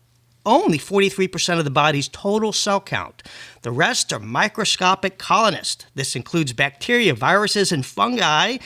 only 0.45 0.79
43% 0.79 1.59
of 1.59 1.65
the 1.65 1.69
body's 1.69 2.07
total 2.07 2.51
cell 2.51 2.81
count. 2.81 3.21
The 3.61 3.71
rest 3.71 4.11
are 4.11 4.19
microscopic 4.19 5.17
colonists. 5.17 5.85
This 5.93 6.15
includes 6.15 6.53
bacteria, 6.53 7.13
viruses, 7.13 7.71
and 7.71 7.85
fungi. 7.85 8.57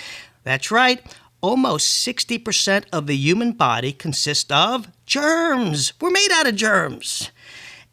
That's 0.44 0.72
right, 0.72 1.02
almost 1.42 2.06
60% 2.08 2.86
of 2.94 3.08
the 3.08 3.18
human 3.18 3.52
body 3.54 3.92
consists 3.92 4.52
of 4.52 4.88
germs. 5.06 5.94
We're 6.00 6.12
made 6.12 6.32
out 6.32 6.48
of 6.48 6.56
germs. 6.56 7.32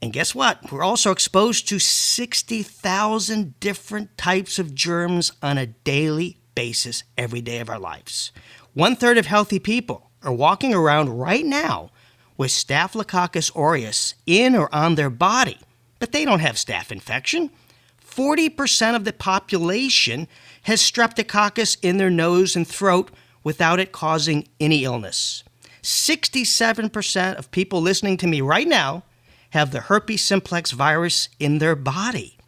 And 0.01 0.13
guess 0.13 0.35
what? 0.35 0.71
We're 0.71 0.83
also 0.83 1.11
exposed 1.11 1.69
to 1.69 1.79
60,000 1.79 3.61
different 3.61 4.17
types 4.19 4.59
of 4.59 4.75
germs 4.75 5.33
on 5.43 5.59
a 5.59 5.67
daily 5.67 6.39
basis 6.55 7.05
every 7.17 7.41
day 7.41 7.61
of 7.61 7.71
our 7.71 7.79
lives. 7.79 8.33
One 8.75 8.97
third 8.97 9.17
of 9.17 9.27
healthy 9.27 9.59
people 9.59 10.12
are 10.25 10.33
walking 10.33 10.75
around 10.75 11.19
right 11.19 11.45
now 11.45 11.91
with 12.37 12.51
Staphylococcus 12.51 13.51
aureus 13.55 14.15
in 14.27 14.55
or 14.55 14.73
on 14.75 14.95
their 14.95 15.11
body, 15.11 15.59
but 15.99 16.13
they 16.13 16.25
don't 16.25 16.41
have 16.41 16.57
staph 16.57 16.91
infection. 16.91 17.51
40% 18.05 18.97
of 18.97 19.05
the 19.05 19.13
population 19.13 20.29
has 20.63 20.83
streptococcus 20.83 21.77
in 21.83 21.97
their 21.97 22.11
nose 22.11 22.57
and 22.57 22.67
throat 22.67 23.11
without 23.43 23.81
it 23.81 23.93
causing 23.93 24.47
any 24.61 24.85
illness. 24.85 25.45
67% 25.83 27.35
of 27.37 27.51
people 27.51 27.81
listening 27.81 28.17
to 28.19 28.27
me 28.27 28.41
right 28.41 28.69
now 28.69 29.03
have 29.51 29.71
the 29.71 29.81
herpes 29.81 30.23
simplex 30.23 30.71
virus 30.71 31.29
in 31.39 31.59
their 31.59 31.75
body. 31.75 32.39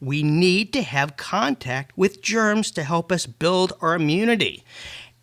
We 0.00 0.22
need 0.22 0.72
to 0.74 0.82
have 0.82 1.16
contact 1.16 1.96
with 1.96 2.20
germs 2.20 2.70
to 2.72 2.82
help 2.82 3.10
us 3.10 3.26
build 3.26 3.72
our 3.80 3.94
immunity 3.94 4.64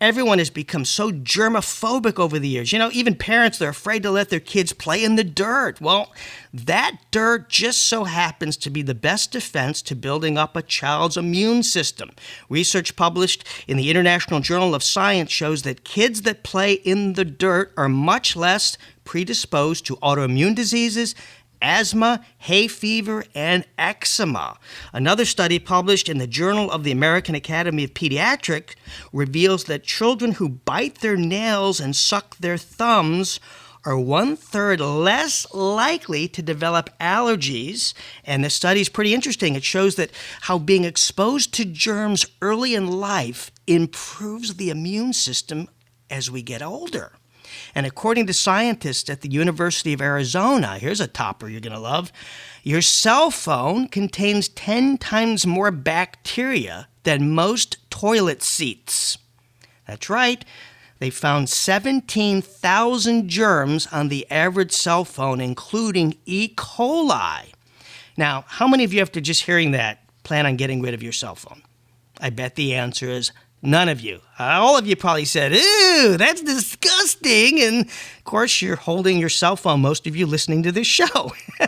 everyone 0.02 0.38
has 0.38 0.50
become 0.50 0.84
so 0.84 1.12
germophobic 1.12 2.18
over 2.18 2.36
the 2.36 2.48
years. 2.48 2.72
You 2.72 2.78
know, 2.80 2.90
even 2.92 3.14
parents, 3.14 3.56
they're 3.56 3.70
afraid 3.70 4.02
to 4.02 4.10
let 4.10 4.30
their 4.30 4.40
kids 4.40 4.72
play 4.72 5.04
in 5.04 5.14
the 5.14 5.22
dirt. 5.22 5.80
Well, 5.80 6.12
that 6.52 6.96
dirt 7.12 7.48
just 7.48 7.86
so 7.86 8.02
happens 8.02 8.56
to 8.58 8.70
be 8.70 8.82
the 8.82 8.96
best 8.96 9.30
defense 9.30 9.80
to 9.82 9.94
building 9.94 10.36
up 10.36 10.56
a 10.56 10.62
child's 10.62 11.16
immune 11.16 11.62
system. 11.62 12.10
Research 12.48 12.96
published 12.96 13.46
in 13.68 13.76
the 13.76 13.90
International 13.90 14.40
Journal 14.40 14.74
of 14.74 14.82
Science 14.82 15.30
shows 15.30 15.62
that 15.62 15.84
kids 15.84 16.22
that 16.22 16.42
play 16.42 16.72
in 16.72 17.12
the 17.12 17.24
dirt 17.24 17.72
are 17.76 17.88
much 17.88 18.34
less 18.34 18.76
predisposed 19.04 19.86
to 19.86 19.96
autoimmune 19.96 20.54
diseases 20.54 21.14
asthma, 21.62 22.24
hay 22.38 22.68
fever, 22.68 23.24
and 23.34 23.64
eczema. 23.78 24.58
Another 24.92 25.24
study 25.24 25.58
published 25.58 26.08
in 26.08 26.18
the 26.18 26.26
Journal 26.26 26.70
of 26.70 26.84
the 26.84 26.92
American 26.92 27.34
Academy 27.34 27.84
of 27.84 27.94
Pediatrics 27.94 28.74
reveals 29.12 29.64
that 29.64 29.84
children 29.84 30.32
who 30.32 30.48
bite 30.48 30.96
their 30.96 31.16
nails 31.16 31.80
and 31.80 31.96
suck 31.96 32.36
their 32.36 32.58
thumbs 32.58 33.40
are 33.84 33.98
one 33.98 34.36
third 34.36 34.80
less 34.80 35.52
likely 35.52 36.28
to 36.28 36.42
develop 36.42 36.90
allergies. 37.00 37.94
And 38.24 38.44
the 38.44 38.50
study 38.50 38.80
is 38.80 38.88
pretty 38.88 39.14
interesting. 39.14 39.56
It 39.56 39.64
shows 39.64 39.96
that 39.96 40.10
how 40.42 40.58
being 40.58 40.84
exposed 40.84 41.52
to 41.54 41.64
germs 41.64 42.26
early 42.40 42.74
in 42.74 42.86
life 42.86 43.50
improves 43.66 44.54
the 44.54 44.70
immune 44.70 45.12
system 45.12 45.68
as 46.10 46.30
we 46.30 46.42
get 46.42 46.62
older. 46.62 47.12
And 47.74 47.86
according 47.86 48.26
to 48.26 48.32
scientists 48.32 49.08
at 49.10 49.20
the 49.20 49.30
University 49.30 49.92
of 49.92 50.00
Arizona, 50.00 50.78
here's 50.78 51.00
a 51.00 51.06
topper 51.06 51.48
you're 51.48 51.60
going 51.60 51.72
to 51.72 51.78
love 51.78 52.12
your 52.62 52.82
cell 52.82 53.30
phone 53.32 53.88
contains 53.88 54.48
10 54.48 54.98
times 54.98 55.44
more 55.44 55.72
bacteria 55.72 56.86
than 57.02 57.34
most 57.34 57.78
toilet 57.90 58.42
seats. 58.42 59.18
That's 59.86 60.08
right. 60.08 60.44
They 61.00 61.10
found 61.10 61.48
17,000 61.48 63.28
germs 63.28 63.88
on 63.90 64.08
the 64.08 64.30
average 64.30 64.70
cell 64.70 65.04
phone, 65.04 65.40
including 65.40 66.16
E. 66.24 66.54
coli. 66.54 67.52
Now, 68.16 68.44
how 68.46 68.68
many 68.68 68.84
of 68.84 68.92
you, 68.92 69.00
after 69.00 69.20
just 69.20 69.42
hearing 69.42 69.72
that, 69.72 70.04
plan 70.22 70.46
on 70.46 70.56
getting 70.56 70.80
rid 70.80 70.94
of 70.94 71.02
your 71.02 71.12
cell 71.12 71.34
phone? 71.34 71.62
I 72.20 72.30
bet 72.30 72.54
the 72.54 72.74
answer 72.74 73.08
is 73.08 73.32
None 73.64 73.88
of 73.88 74.00
you. 74.00 74.20
Uh, 74.40 74.58
all 74.60 74.76
of 74.76 74.88
you 74.88 74.96
probably 74.96 75.24
said, 75.24 75.52
Ooh, 75.52 76.16
that's 76.16 76.42
disgusting. 76.42 77.60
And 77.60 77.86
of 77.86 78.24
course, 78.24 78.60
you're 78.60 78.74
holding 78.74 79.18
your 79.18 79.28
cell 79.28 79.54
phone, 79.54 79.80
most 79.80 80.04
of 80.08 80.16
you 80.16 80.26
listening 80.26 80.64
to 80.64 80.72
this 80.72 80.88
show. 80.88 81.32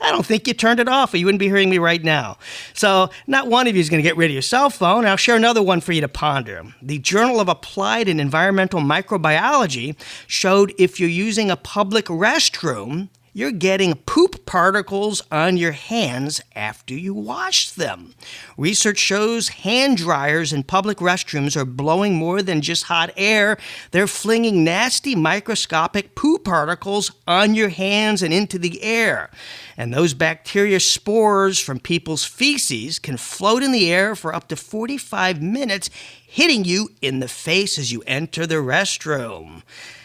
I 0.00 0.12
don't 0.12 0.24
think 0.24 0.46
you 0.46 0.54
turned 0.54 0.78
it 0.78 0.86
off, 0.86 1.12
or 1.12 1.16
you 1.16 1.26
wouldn't 1.26 1.40
be 1.40 1.48
hearing 1.48 1.70
me 1.70 1.78
right 1.78 2.02
now. 2.02 2.38
So, 2.72 3.10
not 3.26 3.48
one 3.48 3.66
of 3.66 3.74
you 3.74 3.80
is 3.80 3.90
going 3.90 4.00
to 4.00 4.08
get 4.08 4.16
rid 4.16 4.26
of 4.26 4.32
your 4.32 4.42
cell 4.42 4.70
phone. 4.70 5.04
I'll 5.04 5.16
share 5.16 5.34
another 5.34 5.62
one 5.62 5.80
for 5.80 5.90
you 5.90 6.00
to 6.02 6.08
ponder. 6.08 6.62
The 6.80 6.98
Journal 6.98 7.40
of 7.40 7.48
Applied 7.48 8.08
and 8.08 8.20
Environmental 8.20 8.80
Microbiology 8.80 9.96
showed 10.28 10.72
if 10.78 11.00
you're 11.00 11.08
using 11.08 11.50
a 11.50 11.56
public 11.56 12.04
restroom, 12.06 13.08
you're 13.34 13.50
getting 13.50 13.94
poop 13.94 14.44
particles 14.44 15.22
on 15.30 15.56
your 15.56 15.72
hands 15.72 16.42
after 16.54 16.92
you 16.92 17.14
wash 17.14 17.70
them. 17.70 18.14
Research 18.58 18.98
shows 18.98 19.48
hand 19.48 19.96
dryers 19.96 20.52
in 20.52 20.62
public 20.62 20.98
restrooms 20.98 21.56
are 21.56 21.64
blowing 21.64 22.14
more 22.14 22.42
than 22.42 22.60
just 22.60 22.84
hot 22.84 23.10
air. 23.16 23.56
They're 23.90 24.06
flinging 24.06 24.64
nasty 24.64 25.14
microscopic 25.14 26.14
poop 26.14 26.44
particles 26.44 27.10
on 27.26 27.54
your 27.54 27.70
hands 27.70 28.22
and 28.22 28.34
into 28.34 28.58
the 28.58 28.82
air. 28.82 29.30
And 29.78 29.94
those 29.94 30.12
bacteria 30.12 30.80
spores 30.80 31.58
from 31.58 31.80
people's 31.80 32.24
feces 32.24 32.98
can 32.98 33.16
float 33.16 33.62
in 33.62 33.72
the 33.72 33.90
air 33.90 34.14
for 34.14 34.34
up 34.34 34.48
to 34.48 34.56
45 34.56 35.40
minutes, 35.40 35.88
hitting 36.26 36.64
you 36.64 36.90
in 37.00 37.20
the 37.20 37.28
face 37.28 37.78
as 37.78 37.90
you 37.90 38.02
enter 38.06 38.46
the 38.46 38.56
restroom. 38.56 39.62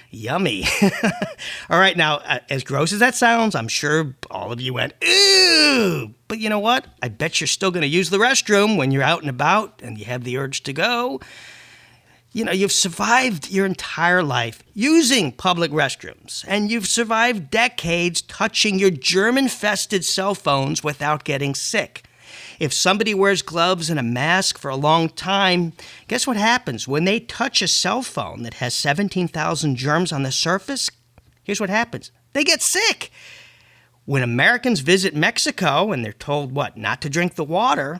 Yummy. 0.10 0.66
all 1.70 1.80
right, 1.80 1.98
now, 1.98 2.16
uh, 2.18 2.40
as 2.50 2.64
gross 2.64 2.94
as 2.94 3.00
that 3.00 3.16
sounds, 3.16 3.56
I'm 3.56 3.68
sure 3.68 4.16
all 4.32 4.52
of 4.52 4.62
you 4.62 4.74
went, 4.74 4.94
ooh. 5.04 6.14
But 6.28 6.40
you 6.40 6.50
know 6.50 6.60
what? 6.60 6.86
I 7.02 7.10
bet 7.10 7.40
you're 7.40 7.48
still 7.48 7.72
going 7.72 7.82
to 7.82 7.88
use 7.88 8.10
the 8.10 8.18
restroom 8.18 8.78
when 8.78 8.92
you're 8.92 9.04
out 9.04 9.22
and 9.22 9.30
about 9.30 9.82
and 9.84 9.98
you 9.98 10.06
have 10.06 10.24
the 10.24 10.38
urge 10.38 10.64
to 10.64 10.74
go. 10.74 11.20
You 12.34 12.46
know, 12.46 12.52
you've 12.52 12.72
survived 12.72 13.50
your 13.50 13.66
entire 13.66 14.22
life 14.22 14.62
using 14.74 15.32
public 15.32 15.72
restrooms, 15.72 16.46
and 16.48 16.70
you've 16.70 16.86
survived 16.86 17.50
decades 17.50 18.22
touching 18.22 18.78
your 18.78 18.92
germ 18.92 19.38
infested 19.38 20.06
cell 20.06 20.36
phones 20.36 20.84
without 20.84 21.24
getting 21.24 21.56
sick. 21.56 22.04
If 22.60 22.74
somebody 22.74 23.14
wears 23.14 23.42
gloves 23.42 23.90
and 23.90 24.00
a 24.00 24.04
mask 24.04 24.58
for 24.58 24.70
a 24.70 24.76
long 24.76 25.10
time, 25.10 25.74
guess 26.08 26.26
what 26.26 26.38
happens? 26.38 26.88
When 26.88 27.06
they 27.06 27.20
touch 27.20 27.62
a 27.62 27.68
cell 27.68 28.02
phone 28.02 28.44
that 28.44 28.56
has 28.56 28.74
17,000 28.74 29.76
germs 29.76 30.12
on 30.12 30.24
the 30.24 30.32
surface, 30.32 30.90
here's 31.44 31.62
what 31.62 31.70
happens 31.70 32.12
they 32.34 32.44
get 32.44 32.62
sick. 32.62 33.12
When 34.06 34.24
Americans 34.24 34.80
visit 34.80 35.16
Mexico 35.16 35.92
and 35.92 36.04
they're 36.04 36.14
told 36.14 36.54
what, 36.54 36.78
not 36.78 37.02
to 37.02 37.10
drink 37.10 37.36
the 37.36 37.44
water, 37.44 38.00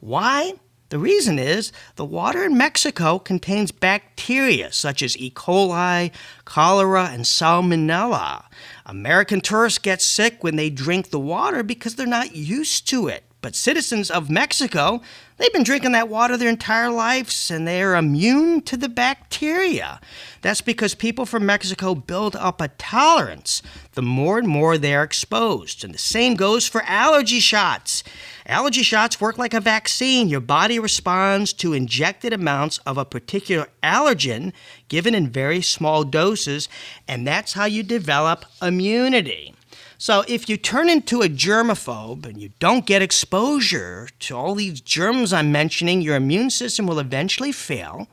why? 0.00 0.54
The 0.88 0.98
reason 0.98 1.38
is 1.38 1.72
the 1.96 2.04
water 2.04 2.44
in 2.44 2.56
Mexico 2.56 3.18
contains 3.18 3.72
bacteria 3.72 4.70
such 4.70 5.02
as 5.02 5.18
E. 5.18 5.30
coli, 5.30 6.12
cholera, 6.44 7.06
and 7.06 7.24
salmonella. 7.24 8.44
American 8.84 9.40
tourists 9.40 9.80
get 9.80 10.00
sick 10.00 10.44
when 10.44 10.54
they 10.54 10.70
drink 10.70 11.10
the 11.10 11.18
water 11.18 11.64
because 11.64 11.96
they're 11.96 12.06
not 12.06 12.36
used 12.36 12.86
to 12.88 13.08
it. 13.08 13.24
But 13.42 13.54
citizens 13.54 14.10
of 14.10 14.30
Mexico, 14.30 15.00
they've 15.36 15.52
been 15.52 15.62
drinking 15.62 15.92
that 15.92 16.08
water 16.08 16.36
their 16.36 16.48
entire 16.48 16.90
lives 16.90 17.50
and 17.50 17.66
they 17.66 17.82
are 17.82 17.94
immune 17.94 18.62
to 18.62 18.76
the 18.76 18.88
bacteria. 18.88 20.00
That's 20.42 20.60
because 20.60 20.94
people 20.94 21.26
from 21.26 21.46
Mexico 21.46 21.94
build 21.94 22.34
up 22.36 22.60
a 22.60 22.68
tolerance 22.68 23.62
the 23.92 24.02
more 24.02 24.38
and 24.38 24.48
more 24.48 24.78
they 24.78 24.94
are 24.94 25.02
exposed. 25.02 25.84
And 25.84 25.92
the 25.92 25.98
same 25.98 26.34
goes 26.34 26.66
for 26.68 26.82
allergy 26.82 27.40
shots. 27.40 28.02
Allergy 28.46 28.82
shots 28.82 29.20
work 29.20 29.38
like 29.38 29.54
a 29.54 29.60
vaccine. 29.60 30.28
Your 30.28 30.40
body 30.40 30.78
responds 30.78 31.52
to 31.54 31.72
injected 31.72 32.32
amounts 32.32 32.78
of 32.78 32.96
a 32.96 33.04
particular 33.04 33.68
allergen 33.82 34.52
given 34.88 35.14
in 35.14 35.28
very 35.28 35.60
small 35.60 36.04
doses, 36.04 36.68
and 37.08 37.26
that's 37.26 37.54
how 37.54 37.64
you 37.64 37.82
develop 37.82 38.44
immunity. 38.62 39.55
So 39.98 40.24
if 40.28 40.48
you 40.48 40.56
turn 40.56 40.90
into 40.90 41.22
a 41.22 41.28
germaphobe 41.28 42.26
and 42.26 42.40
you 42.40 42.50
don't 42.58 42.84
get 42.84 43.00
exposure 43.00 44.08
to 44.20 44.36
all 44.36 44.54
these 44.54 44.80
germs 44.80 45.32
I'm 45.32 45.50
mentioning, 45.50 46.02
your 46.02 46.16
immune 46.16 46.50
system 46.50 46.86
will 46.86 46.98
eventually 46.98 47.52
fail 47.52 48.06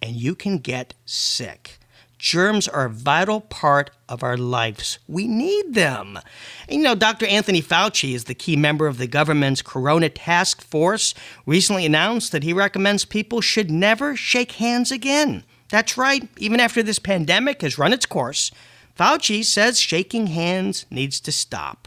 and 0.00 0.16
you 0.16 0.34
can 0.34 0.58
get 0.58 0.94
sick. 1.04 1.78
Germs 2.18 2.66
are 2.66 2.86
a 2.86 2.90
vital 2.90 3.40
part 3.40 3.90
of 4.08 4.22
our 4.24 4.36
lives. 4.36 4.98
We 5.06 5.28
need 5.28 5.74
them. 5.74 6.18
You 6.68 6.78
know, 6.78 6.94
Dr. 6.96 7.26
Anthony 7.26 7.62
Fauci 7.62 8.14
is 8.14 8.24
the 8.24 8.34
key 8.34 8.56
member 8.56 8.88
of 8.88 8.98
the 8.98 9.06
government's 9.06 9.62
Corona 9.62 10.08
Task 10.08 10.62
Force, 10.62 11.14
recently 11.46 11.86
announced 11.86 12.32
that 12.32 12.42
he 12.42 12.52
recommends 12.52 13.04
people 13.04 13.40
should 13.40 13.70
never 13.70 14.16
shake 14.16 14.52
hands 14.52 14.90
again. 14.90 15.44
That's 15.68 15.96
right, 15.96 16.26
even 16.38 16.58
after 16.58 16.82
this 16.82 16.98
pandemic 16.98 17.62
has 17.62 17.78
run 17.78 17.92
its 17.92 18.06
course, 18.06 18.50
Fauci 18.98 19.44
says 19.44 19.78
shaking 19.78 20.26
hands 20.26 20.84
needs 20.90 21.20
to 21.20 21.30
stop. 21.30 21.86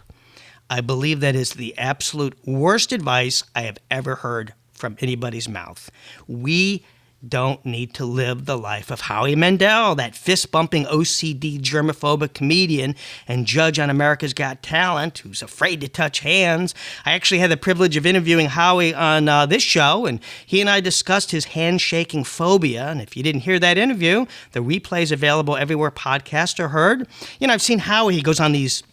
I 0.69 0.79
believe 0.79 1.19
that 1.19 1.35
is 1.35 1.51
the 1.51 1.77
absolute 1.77 2.37
worst 2.45 2.93
advice 2.93 3.43
I 3.53 3.63
have 3.63 3.77
ever 3.89 4.15
heard 4.15 4.53
from 4.71 4.95
anybody's 5.01 5.49
mouth. 5.49 5.91
We 6.25 6.85
don't 7.27 7.63
need 7.65 7.93
to 7.93 8.05
live 8.05 8.45
the 8.45 8.57
life 8.57 8.89
of 8.89 9.01
Howie 9.01 9.35
Mandel, 9.35 9.95
that 9.95 10.15
fist 10.15 10.51
bumping 10.51 10.85
OCD 10.85 11.59
germophobic 11.59 12.33
comedian 12.33 12.95
and 13.27 13.45
judge 13.45 13.77
on 13.77 13.89
America's 13.89 14.33
Got 14.33 14.63
Talent 14.63 15.19
who's 15.19 15.41
afraid 15.41 15.81
to 15.81 15.87
touch 15.87 16.21
hands. 16.21 16.73
I 17.05 17.11
actually 17.11 17.39
had 17.39 17.51
the 17.51 17.57
privilege 17.57 17.95
of 17.95 18.05
interviewing 18.05 18.47
Howie 18.47 18.93
on 18.93 19.29
uh, 19.29 19.45
this 19.45 19.63
show, 19.63 20.05
and 20.05 20.19
he 20.45 20.61
and 20.61 20.69
I 20.69 20.79
discussed 20.79 21.31
his 21.31 21.45
handshaking 21.45 22.23
phobia. 22.23 22.87
And 22.87 23.01
if 23.01 23.15
you 23.15 23.23
didn't 23.23 23.41
hear 23.41 23.59
that 23.59 23.77
interview, 23.77 24.25
the 24.53 24.61
replay 24.61 25.03
is 25.03 25.11
available 25.11 25.55
everywhere 25.55 25.91
podcasts 25.91 26.59
are 26.59 26.69
heard. 26.69 27.07
You 27.39 27.47
know, 27.47 27.53
I've 27.53 27.61
seen 27.61 27.79
Howie, 27.79 28.15
he 28.15 28.21
goes 28.21 28.39
on 28.39 28.51
these 28.51 28.83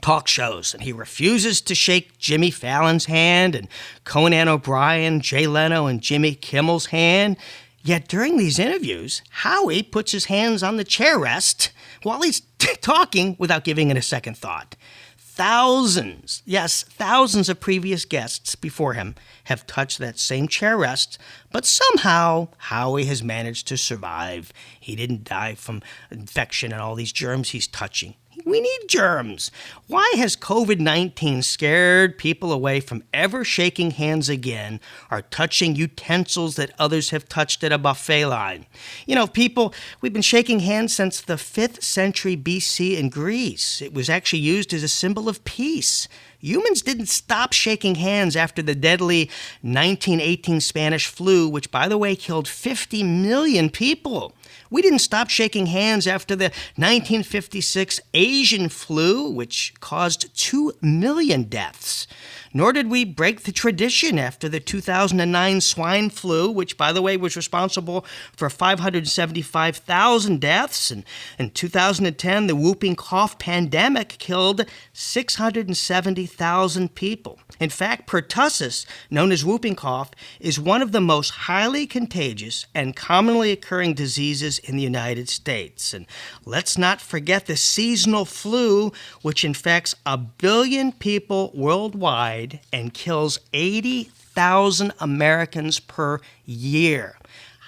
talk 0.00 0.28
shows, 0.28 0.72
and 0.72 0.82
he 0.82 0.92
refuses 0.92 1.60
to 1.62 1.74
shake 1.74 2.18
Jimmy 2.18 2.50
Fallon's 2.50 3.06
hand 3.06 3.54
and 3.54 3.68
Conan 4.04 4.48
O'Brien, 4.48 5.20
Jay 5.20 5.46
Leno, 5.46 5.86
and 5.86 6.00
Jimmy 6.00 6.34
Kimmel's 6.34 6.86
hand. 6.86 7.36
Yet 7.82 8.08
during 8.08 8.36
these 8.36 8.58
interviews, 8.58 9.22
Howie 9.30 9.82
puts 9.82 10.12
his 10.12 10.26
hands 10.26 10.62
on 10.62 10.76
the 10.76 10.84
chair 10.84 11.18
rest 11.18 11.72
while 12.02 12.22
he's 12.22 12.40
talking 12.80 13.36
without 13.38 13.64
giving 13.64 13.90
it 13.90 13.96
a 13.96 14.02
second 14.02 14.36
thought. 14.36 14.76
Thousands, 15.16 16.42
yes, 16.44 16.82
thousands 16.82 17.48
of 17.48 17.60
previous 17.60 18.04
guests 18.04 18.54
before 18.54 18.92
him 18.92 19.14
have 19.44 19.66
touched 19.66 19.98
that 19.98 20.18
same 20.18 20.48
chair 20.48 20.76
rest, 20.76 21.16
but 21.50 21.64
somehow 21.64 22.48
Howie 22.58 23.06
has 23.06 23.22
managed 23.22 23.66
to 23.68 23.78
survive. 23.78 24.52
He 24.78 24.94
didn't 24.94 25.24
die 25.24 25.54
from 25.54 25.80
infection 26.10 26.72
and 26.72 26.82
all 26.82 26.94
these 26.94 27.12
germs 27.12 27.50
he's 27.50 27.66
touching. 27.66 28.16
We 28.44 28.60
need 28.60 28.88
germs. 28.88 29.50
Why 29.86 30.12
has 30.16 30.36
COVID 30.36 30.78
19 30.78 31.42
scared 31.42 32.16
people 32.18 32.52
away 32.52 32.80
from 32.80 33.02
ever 33.12 33.44
shaking 33.44 33.92
hands 33.92 34.28
again 34.28 34.80
or 35.10 35.22
touching 35.22 35.76
utensils 35.76 36.56
that 36.56 36.72
others 36.78 37.10
have 37.10 37.28
touched 37.28 37.62
at 37.64 37.72
a 37.72 37.78
buffet 37.78 38.26
line? 38.26 38.66
You 39.06 39.14
know, 39.14 39.26
people, 39.26 39.74
we've 40.00 40.12
been 40.12 40.22
shaking 40.22 40.60
hands 40.60 40.94
since 40.94 41.20
the 41.20 41.34
5th 41.34 41.82
century 41.82 42.36
BC 42.36 42.96
in 42.96 43.08
Greece. 43.08 43.82
It 43.82 43.92
was 43.92 44.08
actually 44.08 44.40
used 44.40 44.72
as 44.72 44.82
a 44.82 44.88
symbol 44.88 45.28
of 45.28 45.44
peace. 45.44 46.08
Humans 46.40 46.82
didn't 46.82 47.06
stop 47.06 47.52
shaking 47.52 47.96
hands 47.96 48.34
after 48.34 48.62
the 48.62 48.74
deadly 48.74 49.26
1918 49.60 50.60
Spanish 50.60 51.06
flu, 51.06 51.48
which, 51.48 51.70
by 51.70 51.86
the 51.86 51.98
way, 51.98 52.16
killed 52.16 52.48
50 52.48 53.02
million 53.02 53.68
people. 53.68 54.34
We 54.70 54.80
didn't 54.80 55.00
stop 55.00 55.28
shaking 55.28 55.66
hands 55.66 56.06
after 56.06 56.34
the 56.34 56.44
1956 56.76 58.00
Asian 58.14 58.68
flu, 58.68 59.28
which 59.28 59.74
caused 59.80 60.34
2 60.34 60.72
million 60.80 61.42
deaths. 61.44 62.06
Nor 62.52 62.72
did 62.72 62.90
we 62.90 63.04
break 63.04 63.42
the 63.42 63.52
tradition 63.52 64.18
after 64.18 64.48
the 64.48 64.58
2009 64.58 65.60
swine 65.60 66.10
flu, 66.10 66.50
which, 66.50 66.76
by 66.76 66.92
the 66.92 67.00
way, 67.00 67.16
was 67.16 67.36
responsible 67.36 68.04
for 68.36 68.50
575,000 68.50 70.40
deaths. 70.40 70.90
And 70.90 71.04
in 71.38 71.50
2010, 71.50 72.48
the 72.48 72.56
whooping 72.56 72.96
cough 72.96 73.38
pandemic 73.38 74.16
killed 74.18 74.66
670,000 74.92 76.94
people. 76.96 77.38
In 77.60 77.70
fact, 77.70 78.08
pertussis, 78.08 78.84
known 79.10 79.30
as 79.30 79.44
whooping 79.44 79.76
cough, 79.76 80.10
is 80.40 80.58
one 80.58 80.82
of 80.82 80.90
the 80.90 81.00
most 81.00 81.30
highly 81.30 81.86
contagious 81.86 82.66
and 82.74 82.96
commonly 82.96 83.52
occurring 83.52 83.94
diseases 83.94 84.58
in 84.58 84.76
the 84.76 84.82
United 84.82 85.28
States. 85.28 85.94
And 85.94 86.04
let's 86.44 86.76
not 86.76 87.00
forget 87.00 87.46
the 87.46 87.56
seasonal 87.56 88.24
flu, 88.24 88.90
which 89.22 89.44
infects 89.44 89.94
a 90.04 90.18
billion 90.18 90.90
people 90.90 91.52
worldwide 91.54 92.39
and 92.72 92.94
kills 92.94 93.38
80,000 93.52 94.92
Americans 95.00 95.80
per 95.80 96.20
year. 96.44 97.16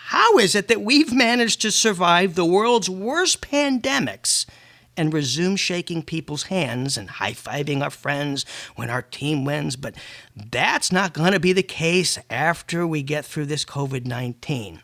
How 0.06 0.38
is 0.38 0.54
it 0.54 0.68
that 0.68 0.82
we've 0.82 1.12
managed 1.12 1.62
to 1.62 1.70
survive 1.70 2.34
the 2.34 2.44
world's 2.44 2.90
worst 2.90 3.40
pandemics 3.40 4.44
and 4.94 5.12
resume 5.12 5.56
shaking 5.56 6.02
people's 6.02 6.44
hands 6.44 6.98
and 6.98 7.08
high 7.08 7.32
fiving 7.32 7.82
our 7.82 7.90
friends 7.90 8.44
when 8.76 8.90
our 8.90 9.02
team 9.02 9.44
wins? 9.44 9.76
But 9.76 9.94
that's 10.36 10.92
not 10.92 11.14
going 11.14 11.32
to 11.32 11.40
be 11.40 11.52
the 11.52 11.62
case 11.62 12.18
after 12.28 12.86
we 12.86 13.02
get 13.02 13.24
through 13.24 13.46
this 13.46 13.64
COVID 13.64 14.04
19. 14.04 14.82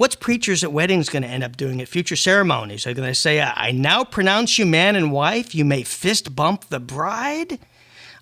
What's 0.00 0.14
preachers 0.14 0.64
at 0.64 0.72
weddings 0.72 1.10
going 1.10 1.24
to 1.24 1.28
end 1.28 1.44
up 1.44 1.58
doing 1.58 1.82
at 1.82 1.88
future 1.88 2.16
ceremonies? 2.16 2.86
Are 2.86 2.94
they 2.94 3.00
going 3.02 3.10
to 3.10 3.14
say, 3.14 3.42
I 3.42 3.72
now 3.72 4.04
pronounce 4.04 4.58
you 4.58 4.64
man 4.64 4.96
and 4.96 5.12
wife, 5.12 5.54
you 5.54 5.66
may 5.66 5.82
fist 5.82 6.34
bump 6.34 6.64
the 6.70 6.80
bride? 6.80 7.58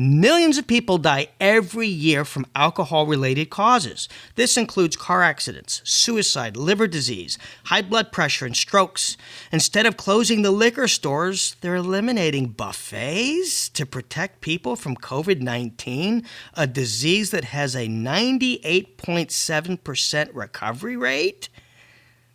Millions 0.00 0.58
of 0.58 0.68
people 0.68 0.96
die 0.96 1.26
every 1.40 1.88
year 1.88 2.24
from 2.24 2.46
alcohol 2.54 3.04
related 3.04 3.50
causes. 3.50 4.08
This 4.36 4.56
includes 4.56 4.94
car 4.94 5.24
accidents, 5.24 5.82
suicide, 5.82 6.56
liver 6.56 6.86
disease, 6.86 7.36
high 7.64 7.82
blood 7.82 8.12
pressure, 8.12 8.46
and 8.46 8.56
strokes. 8.56 9.16
Instead 9.50 9.86
of 9.86 9.96
closing 9.96 10.42
the 10.42 10.52
liquor 10.52 10.86
stores, 10.86 11.56
they're 11.62 11.74
eliminating 11.74 12.50
buffets 12.50 13.68
to 13.70 13.84
protect 13.84 14.40
people 14.40 14.76
from 14.76 14.94
COVID 14.94 15.40
19, 15.40 16.22
a 16.54 16.68
disease 16.68 17.32
that 17.32 17.46
has 17.46 17.74
a 17.74 17.88
98.7% 17.88 20.30
recovery 20.32 20.96
rate. 20.96 21.48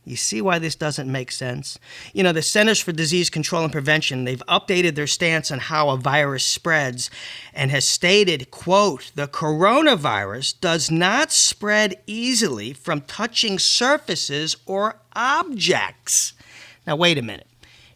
You 0.05 0.17
see 0.17 0.41
why 0.41 0.59
this 0.59 0.75
doesn't 0.75 1.09
make 1.09 1.31
sense? 1.31 1.79
You 2.13 2.23
know, 2.23 2.33
the 2.33 2.41
Centers 2.41 2.79
for 2.79 2.91
Disease 2.91 3.29
Control 3.29 3.63
and 3.63 3.71
Prevention, 3.71 4.25
they've 4.25 4.43
updated 4.49 4.95
their 4.95 5.07
stance 5.07 5.49
on 5.49 5.59
how 5.59 5.89
a 5.89 5.97
virus 5.97 6.43
spreads 6.45 7.09
and 7.53 7.71
has 7.71 7.87
stated, 7.87 8.51
quote, 8.51 9.11
the 9.15 9.27
coronavirus 9.27 10.59
does 10.59 10.91
not 10.91 11.31
spread 11.31 11.95
easily 12.05 12.73
from 12.73 13.01
touching 13.01 13.57
surfaces 13.57 14.57
or 14.65 14.97
objects. 15.13 16.33
Now, 16.85 16.97
wait 16.97 17.17
a 17.17 17.21
minute. 17.21 17.47